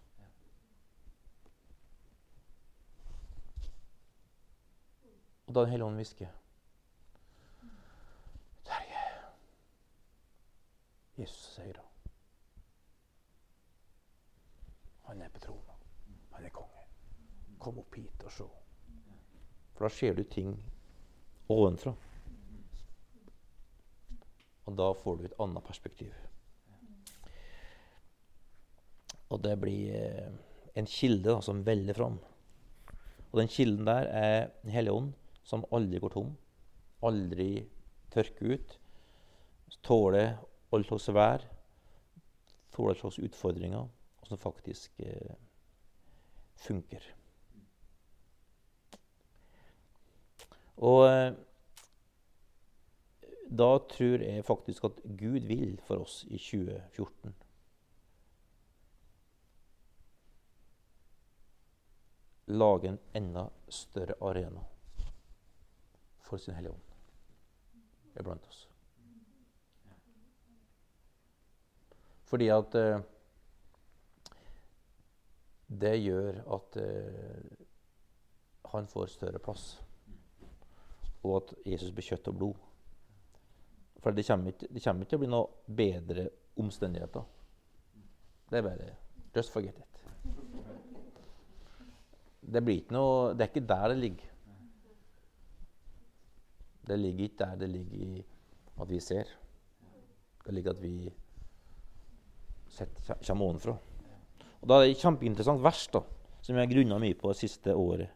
[5.47, 6.27] Og da Den hellige ånd hvisker
[8.67, 9.03] Terje
[11.17, 11.77] Jesus sier
[15.07, 15.21] han.
[15.21, 15.73] Er på trona.
[16.31, 16.83] Han er konge.
[17.59, 18.45] Kom opp hit og se.
[19.73, 20.51] For da ser du ting
[21.49, 21.95] ovenfra.
[24.65, 26.26] Og da får du et annet perspektiv.
[29.29, 30.27] Og det blir eh,
[30.77, 32.19] en kilde da, som veller fram.
[33.31, 35.13] Og den kilden der er Den hellige ånd,
[35.43, 36.35] som aldri går tom.
[37.03, 37.67] Aldri
[38.13, 38.79] tørker ut.
[39.83, 40.37] Tåler
[40.73, 41.43] all slags vær.
[42.75, 43.87] Tåler all slags utfordringer.
[44.21, 45.35] Og som faktisk eh,
[46.55, 47.03] funker.
[50.77, 51.33] Og eh,
[53.47, 57.33] da tror jeg faktisk at Gud vil for oss i 2014.
[62.47, 64.63] Lage en enda større arena
[66.23, 66.87] for sin Hellige Ånd
[68.19, 68.67] iblant oss.
[72.27, 72.99] Fordi at eh,
[75.67, 77.57] det gjør at eh,
[78.71, 79.67] han får større plass.
[81.23, 82.63] Og at Jesus blir kjøtt og blod.
[84.03, 86.29] For det kommer, ikke, det kommer ikke til å bli noe bedre
[86.59, 87.27] omstendigheter.
[88.47, 88.95] Det er bare
[89.35, 89.86] Just forget it.
[92.47, 92.63] Det,
[92.95, 94.33] noe, det er ikke der det ligger.
[96.87, 98.25] Det ligger ikke der det ligger i
[98.81, 99.31] at vi ser.
[100.45, 101.13] Det ligger at vi
[103.27, 103.77] kommer ovenfra.
[104.61, 106.01] Og Da er det et kjempeinteressant vers da,
[106.41, 108.09] som jeg har grunna mye på det siste året.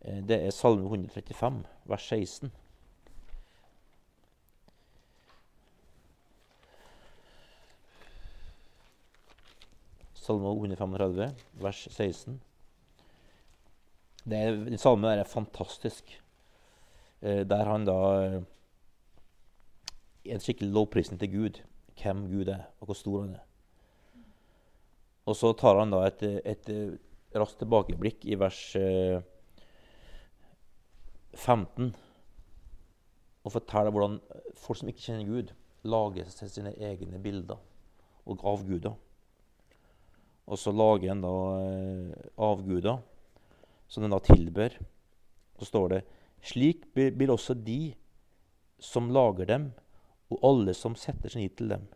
[0.00, 2.52] Eh, det er Salme 135, vers 16.
[10.14, 12.40] Salme 135, vers 16.
[14.26, 16.10] Det den salmen er fantastisk.
[17.22, 18.42] Eh, der han da eh,
[20.26, 21.60] En skikkelig lovprisning til Gud.
[22.02, 23.44] Hvem Gud er, og hvor stor han er.
[25.26, 29.22] Og så tar han da et, et, et raskt tilbakeblikk i vers eh,
[31.36, 31.94] 15
[33.46, 34.18] og forteller hvordan
[34.58, 35.52] folk som ikke kjenner Gud,
[35.86, 37.60] lager seg sine egne bilder
[38.26, 38.96] og avguder.
[40.46, 42.98] Og så lager en da eh, avguder
[43.88, 44.76] som den da tilbør.
[45.58, 46.02] Så står det
[46.46, 47.94] slik blir også de
[48.82, 49.70] som lager dem,
[50.30, 51.86] og alle som setter sin hit til dem,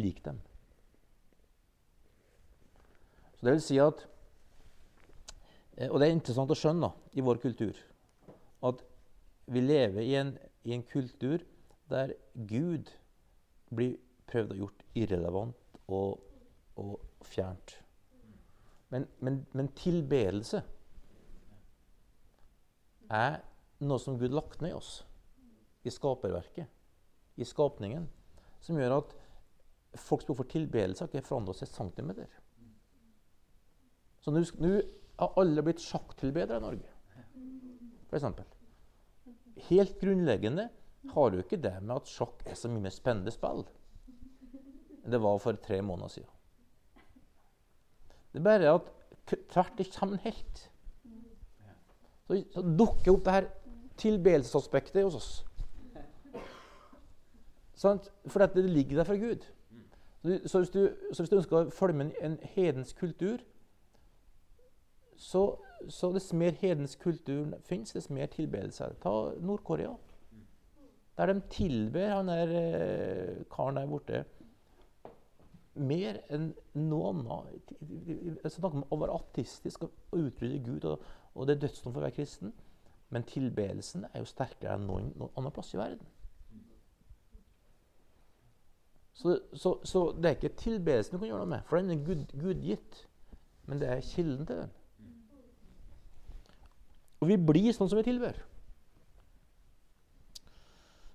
[0.00, 0.38] lik dem.
[3.34, 4.04] Så det vil si at
[5.76, 7.74] eh, Og det er interessant å skjønne da, i vår kultur
[8.64, 8.84] at
[9.46, 10.32] vi lever i en,
[10.64, 11.42] i en kultur
[11.90, 12.14] der
[12.48, 12.88] Gud
[13.74, 13.98] blir
[14.30, 16.22] prøvd og gjort irrelevant og,
[16.80, 17.76] og fjernt.
[18.88, 20.62] Men, men, men tilbedelse
[23.12, 23.40] er
[23.84, 25.02] noe som Gud lagt ned i oss
[25.84, 26.70] i skaperverket,
[27.36, 28.06] i skapningen,
[28.64, 29.12] som gjør at
[30.00, 32.30] folks behov for tilbedelse har ikke forandret seg centimeter.
[34.24, 34.40] Så nå
[35.20, 36.94] har alle blitt sjakktilbedere i Norge,
[38.08, 38.30] f.eks.
[39.68, 40.70] Helt grunnleggende
[41.12, 43.66] har du ikke det med at sjakk er så mye mer spennende spill
[45.04, 46.30] enn det var for tre måneder siden.
[48.32, 48.86] Det er bare at
[49.52, 50.62] tvert det kommer helt.
[52.26, 53.50] Så, så dukker opp det her
[54.00, 55.32] tilbedelsesaspektet hos oss.
[57.74, 58.12] Sant?
[58.26, 59.44] For det ligger der fra Gud.
[60.46, 63.42] Så hvis, du, så hvis du ønsker å følge med en hedensk kultur,
[65.20, 65.42] så,
[65.92, 69.02] så dess mer hedensk kultur fins, dess mer tilbedelse er det.
[69.02, 69.92] Ta Nord-Korea.
[71.18, 74.24] Der de tilber han der eh, karen der borte
[75.74, 77.74] mer enn noe annet.
[77.82, 81.04] Jeg snakker om å være ateistisk og utrydde Gud, og,
[81.34, 82.52] og det er dødsdom for å være kristen.
[83.14, 86.06] Men tilbedelsen er jo sterkere enn noen, noen annen plass i verden.
[89.14, 92.00] Så, så, så, det er ikke tilbedelsen du kan gjøre noe med, for den er
[92.06, 93.04] Gud, gudgitt.
[93.66, 94.72] Men det er kilden til den.
[97.22, 98.36] Og vi blir sånn som vi tilber.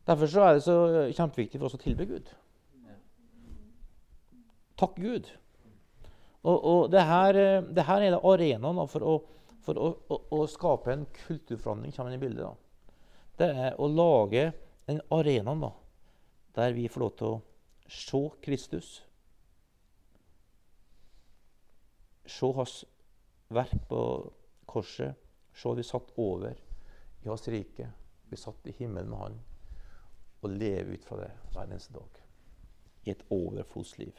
[0.07, 0.77] Derfor så er det så
[1.13, 2.31] kjempeviktig for oss å tilbe Gud.
[4.79, 5.27] Takk Gud.
[6.39, 9.38] Og, og det, her, det her er arenaen for, å,
[9.69, 12.47] for å, å, å, skape en kulturforandring kommer inn i bildet.
[12.47, 12.95] Da.
[13.39, 14.47] Det er å lage
[14.89, 15.69] en arena da,
[16.57, 17.41] der vi får lov til å
[17.89, 18.89] se Kristus.
[22.29, 22.81] Se hans
[23.53, 24.01] verk på
[24.69, 25.13] korset.
[25.59, 26.57] Se vi satt over
[27.25, 27.89] i hans rike.
[28.29, 29.39] Vi satt i himmelen med han.
[30.39, 32.19] Og leve ut fra det hver eneste dag.
[33.05, 34.13] I et overflodsliv.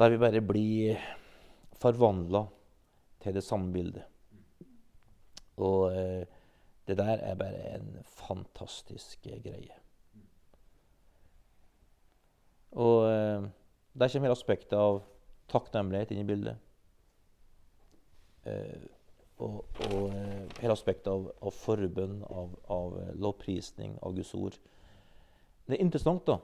[0.00, 1.04] Der vi bare blir
[1.80, 2.46] forvandla
[3.20, 4.04] til det samme bildet.
[5.60, 6.24] Og eh,
[6.88, 9.76] det der er bare en fantastisk eh, greie.
[12.70, 13.48] Og eh,
[13.98, 15.02] der kommer hele aspektet av
[15.50, 16.56] takknemlighet inn i bildet.
[18.46, 18.88] Eh,
[19.40, 24.58] og, og eh, hele aspektet av, av forbønn, av, av eh, lovprisning, av Guds ord.
[25.66, 26.38] Det er interessant da,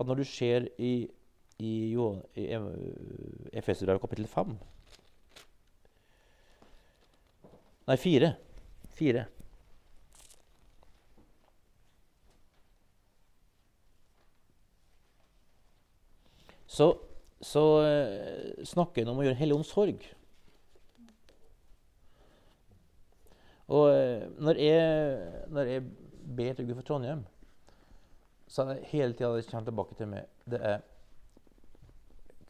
[0.00, 0.94] at når du ser i,
[1.60, 2.46] i, i
[3.52, 4.54] Efeserbrevet kapittel 5
[7.90, 8.28] Nei, 4.
[8.94, 9.24] 4.
[16.66, 16.98] Så,
[17.40, 20.06] så uh, snakker han om å gjøre Hellig omsorg.
[20.06, 20.06] sorg.
[23.74, 25.86] Og uh, når jeg, når jeg
[26.38, 27.26] ber til Gud for Trondheim,
[28.46, 30.82] så er det hele tida det kommer tilbake til meg, det er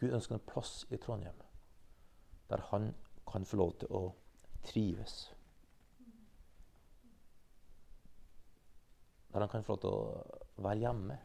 [0.01, 1.47] Gud ønsker en plass i Trondheim
[2.53, 2.93] der han
[3.31, 4.11] kan få lov til å
[4.63, 5.35] trives.
[9.33, 11.19] Der han kan få lov til å være hjemme.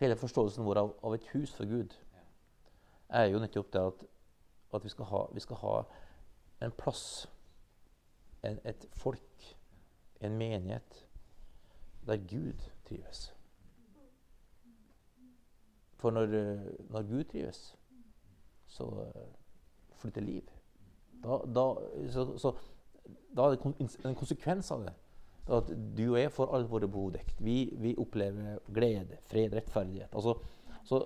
[0.00, 1.96] Hele forståelsen vår av, av, et hus for Gud
[3.08, 4.04] er jo nettopp det at,
[4.74, 5.74] at vi, skal ha, vi, skal ha,
[6.64, 7.04] en plass,
[8.46, 9.44] en, et folk,
[10.20, 11.02] en menighet,
[12.06, 13.34] der Gud trives.
[16.00, 16.26] For når,
[16.88, 17.76] når Gud trives,
[18.66, 19.12] så
[20.00, 20.59] flytter liv.
[21.20, 21.64] Da, da,
[22.12, 22.54] så, så,
[23.36, 24.94] da er det en konsekvens av det
[25.50, 27.40] at du og jeg får alle våre behov dekket.
[27.42, 30.14] Vi, vi, opplever glede, fred, rettferdighet.
[30.14, 30.36] Altså,
[30.84, 31.04] så,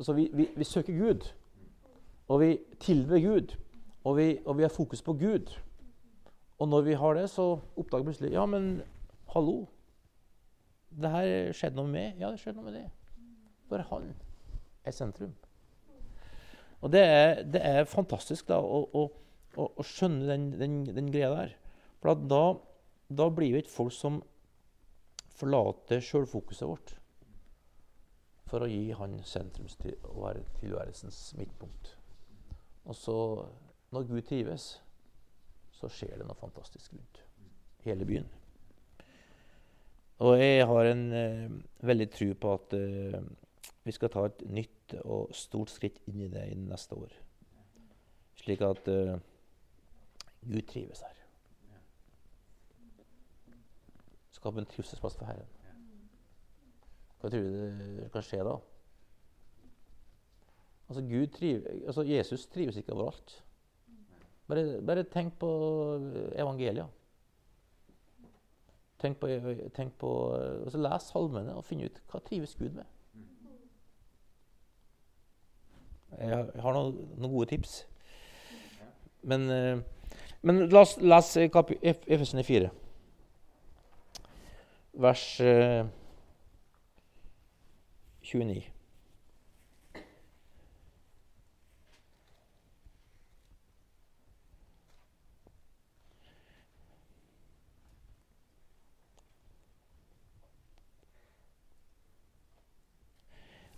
[0.00, 1.32] så vi, vi, vi, søker Gud.
[2.28, 3.56] Og vi tilber Gud.
[4.04, 5.56] Og vi, og vi har fokus på Gud.
[6.58, 8.82] Og når vi har det, så oppdager vi plutselig Ja, men
[9.34, 9.66] hallo.
[10.90, 12.20] Det her skjedde noe med.
[12.20, 12.86] Ja, det skjedde noe med det.
[13.68, 14.12] For han
[14.84, 15.34] er sentrum.
[16.80, 19.08] Og det er, det er fantastisk da, Og, å,
[19.56, 21.54] å, å skjønne den, den, den, greia der.
[22.00, 22.44] For da
[23.08, 24.18] da blir vi et folk som
[25.36, 26.96] forlater sjølfokuset vårt
[28.50, 31.92] for å gi Han sentrum til å være tilværelsens midtpunkt.
[32.86, 33.16] Og så,
[33.90, 34.66] når Gud trives,
[35.74, 37.22] så skjer det noe fantastisk rundt
[37.86, 38.28] hele byen.
[40.24, 43.18] Og jeg har en eh, veldig tro på at eh,
[43.84, 47.12] vi skal ta et nytt og stort skritt inn i det i neste år.
[48.40, 49.18] Slik at eh,
[50.46, 51.22] Gud trives her.
[54.36, 55.52] Skap en trivselsplass for Herren.
[57.20, 57.54] Hva tror du
[58.00, 58.56] det kan skje da?
[60.86, 61.02] Altså,
[61.34, 63.42] trives, altså Jesus trives ikke overalt.
[64.46, 65.48] Bare, bare tenk på
[66.38, 66.86] evangeliet.
[68.98, 69.28] Tenk på,
[69.74, 72.86] tenk på altså Les salmene og finn ut hva trives Gud med.
[76.16, 77.80] Jeg har noen, noen gode tips.
[79.26, 79.82] Men, eh,
[80.46, 82.70] men la oss lese Efesene 4
[84.96, 85.24] vers
[88.22, 88.56] 29.
[88.56, 88.72] Eh,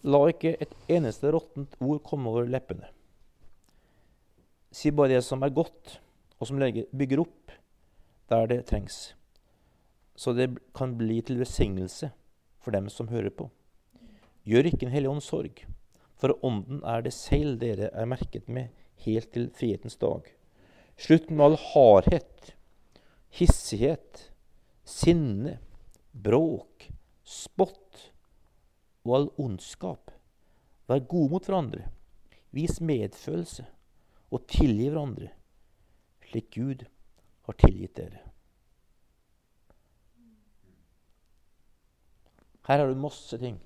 [0.09, 2.87] La ikke et eneste råttent ord komme over leppene.
[4.73, 5.99] Si bare det som er godt,
[6.39, 7.55] og som bygger opp
[8.31, 9.09] der det trengs
[10.19, 12.11] så det kan bli til velsignelse
[12.59, 13.47] for dem som hører på.
[14.49, 15.61] Gjør ikke en hellig ånds sorg,
[16.19, 18.73] for ånden er det selv dere er merket med
[19.05, 20.27] helt til frihetens dag.
[20.99, 22.51] Slutt med all hardhet,
[23.31, 24.25] hissighet,
[24.83, 25.61] sinne,
[26.11, 26.89] bråk,
[27.23, 28.09] spott
[29.07, 30.11] og all ondskap.
[30.91, 31.87] Vær gode mot hverandre.
[32.51, 33.69] Vis medfølelse
[34.35, 35.31] og tilgi hverandre,
[36.29, 36.85] slik Gud
[37.49, 38.21] har tilgitt dere.
[42.69, 43.57] Her har du masse ting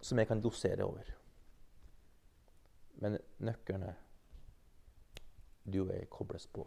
[0.00, 1.10] som jeg kan dosere over.
[3.02, 3.98] Men nøkkelen er
[5.66, 6.66] du og jeg kobles på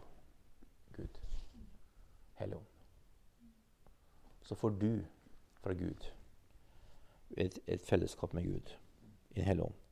[0.96, 1.20] Gud.
[2.36, 2.60] Hellig
[4.42, 5.04] Så får du
[5.62, 6.12] fra Gud
[7.36, 8.76] et, et fellesskap med Gud
[9.30, 9.85] i en hellige ånd.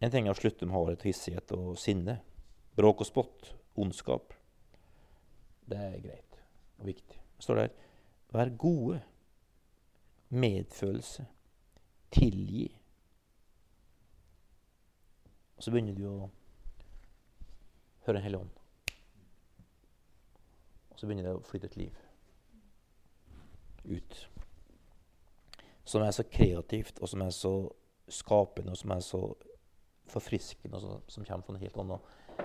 [0.00, 2.20] En ting er å slutte med hardhet, hissighet og sinne.
[2.78, 3.52] Bråk og spott.
[3.78, 4.34] Ondskap.
[5.68, 6.38] Det er greit
[6.78, 7.18] og viktig.
[7.36, 7.72] Det står der
[8.32, 9.02] Vær gode.
[10.28, 11.26] Medfølelse.
[12.12, 12.68] Tilgi.
[15.56, 16.30] Og så begynner du å
[18.06, 18.54] høre Den hellige ånd.
[20.90, 22.04] Og så begynner det å flytte et liv
[23.88, 24.16] ut.
[25.84, 27.52] Som er så kreativt, og som er så
[28.08, 29.22] skapende, og som er så
[30.12, 32.44] forfriskende, som, som kommer fra en helt annen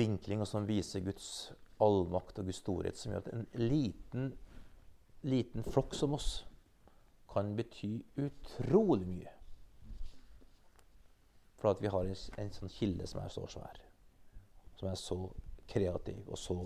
[0.00, 4.32] vinkling, og som viser Guds allmakt og Guds storhet, som gjør at en liten,
[5.26, 6.30] liten flokk som oss
[7.30, 9.36] kan bety utrolig mye.
[11.60, 13.80] For at vi har en, en sånn kilde som er så svær.
[14.80, 15.18] Som er så
[15.70, 16.56] kreativ og så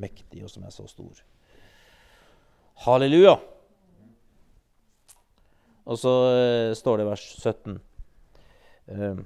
[0.00, 1.22] mektig, og som er så stor.
[2.84, 3.36] Halleluja!
[5.90, 7.78] Og så uh, står det i vers 17.
[8.90, 9.22] Uh,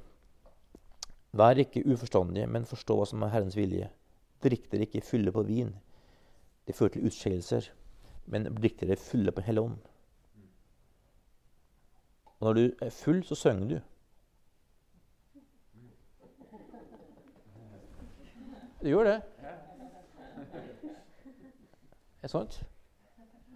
[1.35, 3.89] Vær ikke uforstandige, men forstå hva som er Herrens vilje.
[4.45, 5.73] Drikk dere ikke fulle på vin.
[6.67, 7.73] Det fører til utskeielser.
[8.31, 9.81] Men drikk dere fulle på hele Ånd.
[12.39, 13.81] Og når du er full, så synger du.
[18.83, 19.19] Du gjør det.
[22.23, 22.63] Er det sant?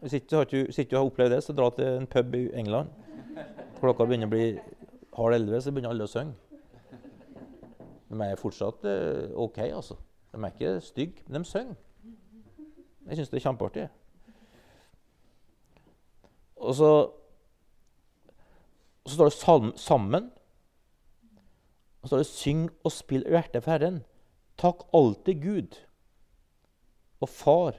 [0.01, 2.91] Hvis ikke, du, hvis ikke har opplevd det, så dra til en pub i England.
[3.79, 4.47] Klokka begynner å bli
[5.18, 6.47] halv elleve, så begynner alle å synge.
[8.09, 9.96] De er fortsatt uh, OK, altså.
[10.32, 11.74] De er ikke stygge, men de synger.
[13.09, 13.86] Jeg syns det er kjempeartig.
[16.56, 16.90] Og så,
[19.04, 20.30] og så står det salm, 'sammen'.
[22.02, 24.02] Og så står det 'syng og spill hjertet for Herren'.
[24.59, 25.78] Takk alltid Gud
[27.20, 27.72] og Far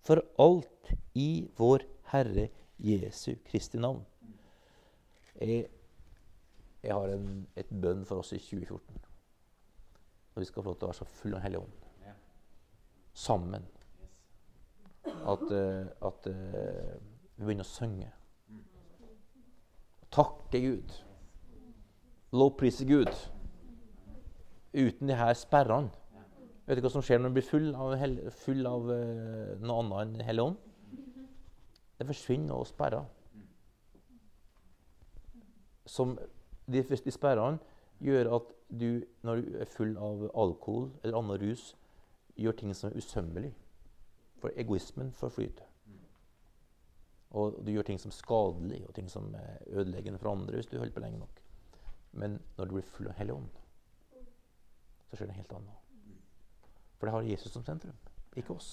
[0.00, 4.06] for alt i vår Herre Jesu Kristi navn.
[5.40, 5.66] Jeg,
[6.82, 9.11] jeg har en, et bønn for oss i 2014.
[10.34, 11.78] Og vi skal få lov til å være så fulle av Hellig Ånd.
[13.12, 13.64] Sammen.
[15.04, 16.92] At, uh, at uh,
[17.36, 18.08] vi begynner å synge.
[20.12, 20.94] Takke Gud.
[22.32, 23.12] Lovprise Gud.
[24.72, 25.92] Uten de her sperrene.
[26.64, 27.96] Vet du hva som skjer når du blir full av,
[28.44, 30.60] full av uh, noe annet enn Hellig Ånd?
[31.98, 33.04] Det forsvinner og sperrer.
[35.86, 36.16] Som
[36.70, 37.60] de, de sperrene
[38.02, 41.72] gjør at du, når du er full av alkohol eller annen rus,
[42.36, 43.52] gjør ting som er usømmelig.
[44.40, 45.66] For egoismen får flyte.
[47.32, 50.68] Og du gjør ting som er skadelig og ting som er ødeleggende for andre hvis
[50.68, 51.42] du holder på lenge nok.
[52.12, 53.48] Men når du blir full av Hellig Ånd,
[55.08, 55.78] så skjer det helt annet.
[56.98, 57.96] For det har Jesus som sentrum,
[58.36, 58.72] ikke oss.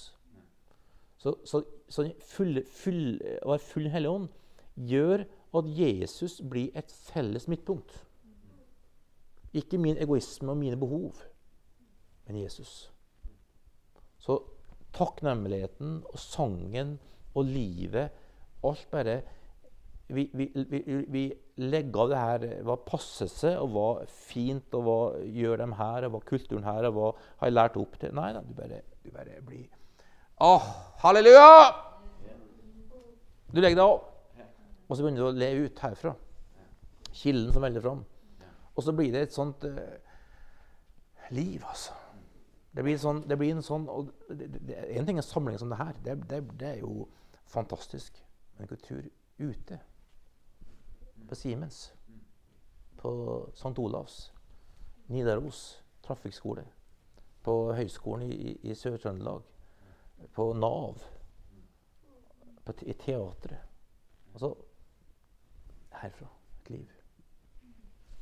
[1.20, 4.28] Så, så, så full, full, å være full Hellig Ånd
[4.90, 5.24] gjør
[5.60, 7.96] at Jesus blir et felles midtpunkt.
[9.54, 11.18] Ikke min egoisme og mine behov,
[12.28, 12.92] men Jesus.
[14.22, 14.38] Så
[14.94, 16.98] takknemligheten og sangen
[17.36, 18.10] og livet
[18.66, 19.22] Alt bare
[20.10, 21.22] vi, vi, vi, vi,
[21.56, 26.08] legger av det her hva passer seg, og hva fint, og hva gjør dem her,
[26.08, 27.10] og hva kulturen her, og hva
[27.42, 28.16] har jeg lært opp til.
[28.18, 29.68] Nei da, du bare, du bare blir
[30.42, 30.52] Å,
[31.04, 31.52] halleluja!
[33.54, 34.10] Du legger deg opp,
[34.88, 36.16] og så begynner du å le ut herfra.
[37.20, 38.04] Kilden som velger fram.
[38.76, 39.80] Og så blir det et sånt uh,
[41.30, 41.96] liv, altså.
[42.70, 45.72] Det blir, sånn, det blir en sånn og det, det, En ting er samlinger som
[45.74, 45.98] det her.
[46.06, 46.16] Det,
[46.62, 47.08] det er jo
[47.50, 48.20] fantastisk.
[48.58, 49.08] Men kultur
[49.40, 49.80] ute
[51.30, 51.94] på Siemens,
[52.98, 53.12] på
[53.54, 53.74] St.
[53.82, 54.20] Olavs,
[55.08, 56.66] Nidaros trafikkskole,
[57.44, 59.46] på Høgskolen i, i Sør-Trøndelag,
[60.36, 61.02] på Nav,
[62.66, 63.66] på, i teatret.
[64.34, 64.54] Altså
[66.02, 66.28] herfra.
[66.62, 66.99] Et liv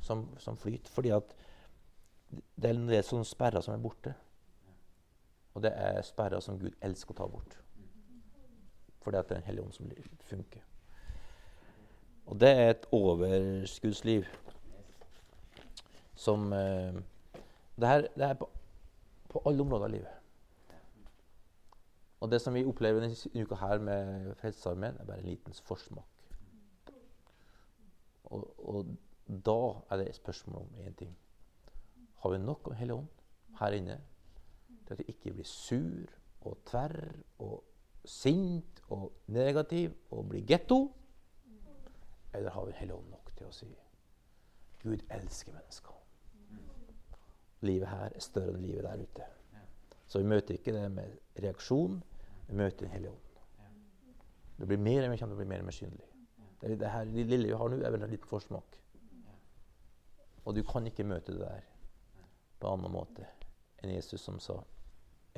[0.08, 0.90] som, som flyter.
[0.92, 1.36] Fordi at
[2.56, 4.14] det er en del sånne som er borte.
[5.54, 7.56] Og det er sperrer som Gud elsker å ta bort.
[9.04, 9.92] Fordi at det er en hellig ånd som
[10.28, 10.64] funker.
[12.28, 14.26] Og det er et overskuddsliv
[16.18, 16.98] som eh,
[17.78, 18.48] det, her, det er på,
[19.30, 20.14] på, alle områder av livet.
[22.20, 26.04] Og det som vi opplever denne uka her med Frelsesarmeen, er bare en liten forsmak.
[28.24, 28.96] Og, og,
[29.28, 31.16] da er det et spørsmål om én ting.
[32.22, 33.08] Har vi nok av Hellig Ånd
[33.60, 33.98] her inne
[34.86, 36.08] til at vi ikke blir sur
[36.48, 37.12] og tverr
[37.44, 37.64] og
[38.04, 40.80] sint og negativ og blir getto?
[42.34, 43.68] Eller har vi Hellig ånd nok til å si
[44.82, 45.94] Gud elsker mennesker.
[47.66, 49.24] Livet her er større enn livet der ute.
[50.08, 51.98] Så vi møter ikke det med reaksjon,
[52.48, 53.24] vi møter Den hellige ånd.
[54.58, 56.06] Det blir mer og mer det blir mer og mer synlig.
[56.60, 58.78] Det, det, her, det lille vi har nå, er vel en liten forsmak.
[60.48, 61.66] Og du kan ikke møte det der
[62.58, 63.26] på en annen måte
[63.82, 64.56] enn Jesus som sa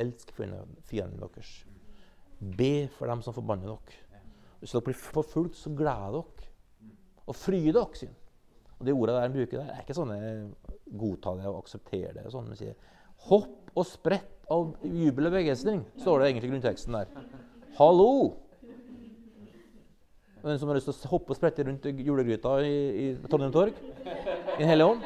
[0.01, 1.51] Elsk fiendene deres.
[2.39, 4.23] Be for dem som forbanner dere.
[4.61, 6.47] Hvis dere blir forfulgt, så gleder dere.
[7.27, 7.99] Og fry dere.
[7.99, 8.15] Sin.
[8.79, 10.21] Og De ordene der han bruker der, er ikke sånne
[11.03, 12.25] godta det og akseptere det.
[12.33, 12.79] Sånn, sier,
[13.27, 17.13] Hopp og sprett av jubel og begeistring, står det egentlig i grunnteksten der.
[17.77, 18.09] Hallo!
[20.43, 23.77] Den som har lyst til å hoppe og sprette rundt julegryta i, i Trondheim Torg?
[24.01, 25.03] I Den hellige ånd?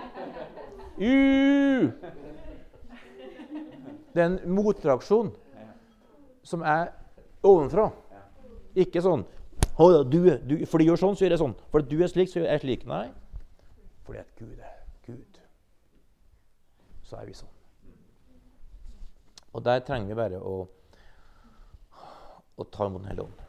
[4.14, 5.32] Det er en motreaksjon
[6.46, 6.92] som er
[7.42, 7.88] ovenfra.
[8.78, 9.24] Ikke sånn
[10.06, 11.56] du, du, For du gjør sånn, så gjør jeg sånn.
[11.72, 12.86] For du er slik, så gjør jeg slik.
[12.86, 13.08] Nei.
[14.06, 14.76] Fordi at Gud er
[15.06, 15.40] Gud.
[17.04, 17.50] Så er vi sånn.
[19.54, 20.54] Og der trenger vi bare å,
[22.58, 23.43] å ta imot Den hellige ånd.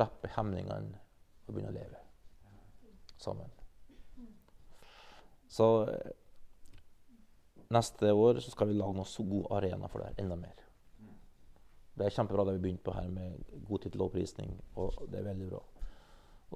[0.00, 0.96] Slippe hemningene
[1.46, 1.98] og begynne å leve
[3.20, 3.50] sammen.
[5.50, 5.66] Så
[7.74, 10.22] neste år så skal vi lage noen så god arena for det her.
[10.24, 10.62] Enda mer.
[11.98, 14.54] Det er kjempebra det vi begynte på her med god tittellovprisning.
[14.80, 15.60] Og det er veldig bra.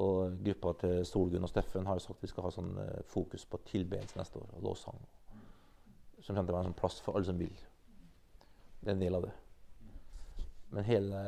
[0.04, 3.44] Og gruppa til Solgunn og Steffen har sagt at vi skal ha sånn eh, fokus
[3.46, 4.54] på tilbedelse neste år.
[4.56, 5.04] Og lovsang.
[6.22, 7.66] Som kommer til å være en sånn plass for alle som vil.
[8.80, 9.34] Det er en del av det.
[10.72, 11.20] Men hele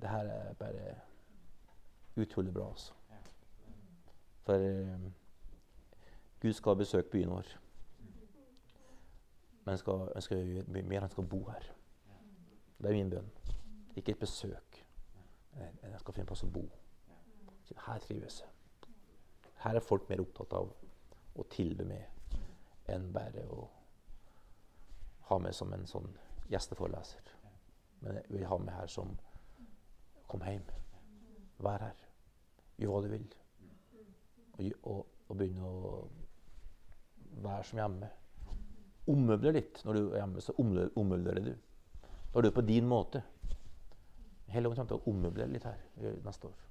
[0.00, 0.94] det her, er bare
[2.16, 2.92] utrolig bra, altså.
[4.46, 5.12] For uh,
[6.40, 7.46] Gud skal besøke byen vår.
[9.64, 11.00] Men han skal, han skal gjøre mer.
[11.00, 11.72] Han skal bo her.
[12.78, 13.30] Det er min bønn.
[13.96, 14.84] Ikke et besøk.
[15.52, 16.62] Men jeg skal finne plass å bo.
[17.86, 18.50] Her trives jeg.
[19.64, 20.70] Her er folk mer opptatt av
[21.34, 22.38] å tilbe med
[22.92, 23.64] enn bare å
[25.30, 26.12] ha meg som en sånn
[26.52, 27.32] gjesteforeleser.
[28.04, 29.16] Men jeg vil ha meg her som
[30.26, 30.64] Kom hjem.
[31.62, 32.04] Vær her.
[32.76, 33.26] Gjør hva du vil.
[34.56, 36.06] Og, og, og begynne å
[37.44, 38.10] være som hjemme
[39.10, 39.80] ommøbler litt.
[39.84, 41.54] Når du er hjemme, så ommøblerer du.
[42.32, 43.22] Da er du på din måte.
[44.52, 45.80] Hele kommer til å ommøblere litt her
[46.24, 46.62] neste år.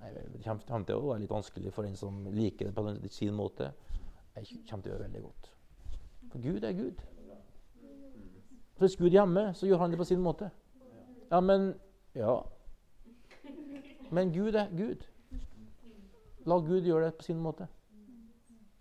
[0.00, 3.70] Det kommer til å være litt vanskelig for en som liker det på sin måte.
[4.36, 5.50] Jeg kommer til å gjøre veldig godt.
[6.30, 7.02] For Gud er Gud.
[8.80, 10.50] Hvis Gud er hjemme, så gjør han det på sin måte.
[11.30, 11.74] Ja, men
[12.14, 12.40] Ja.
[14.10, 15.06] Men Gud er Gud.
[16.46, 17.68] La Gud gjøre det på sin måte.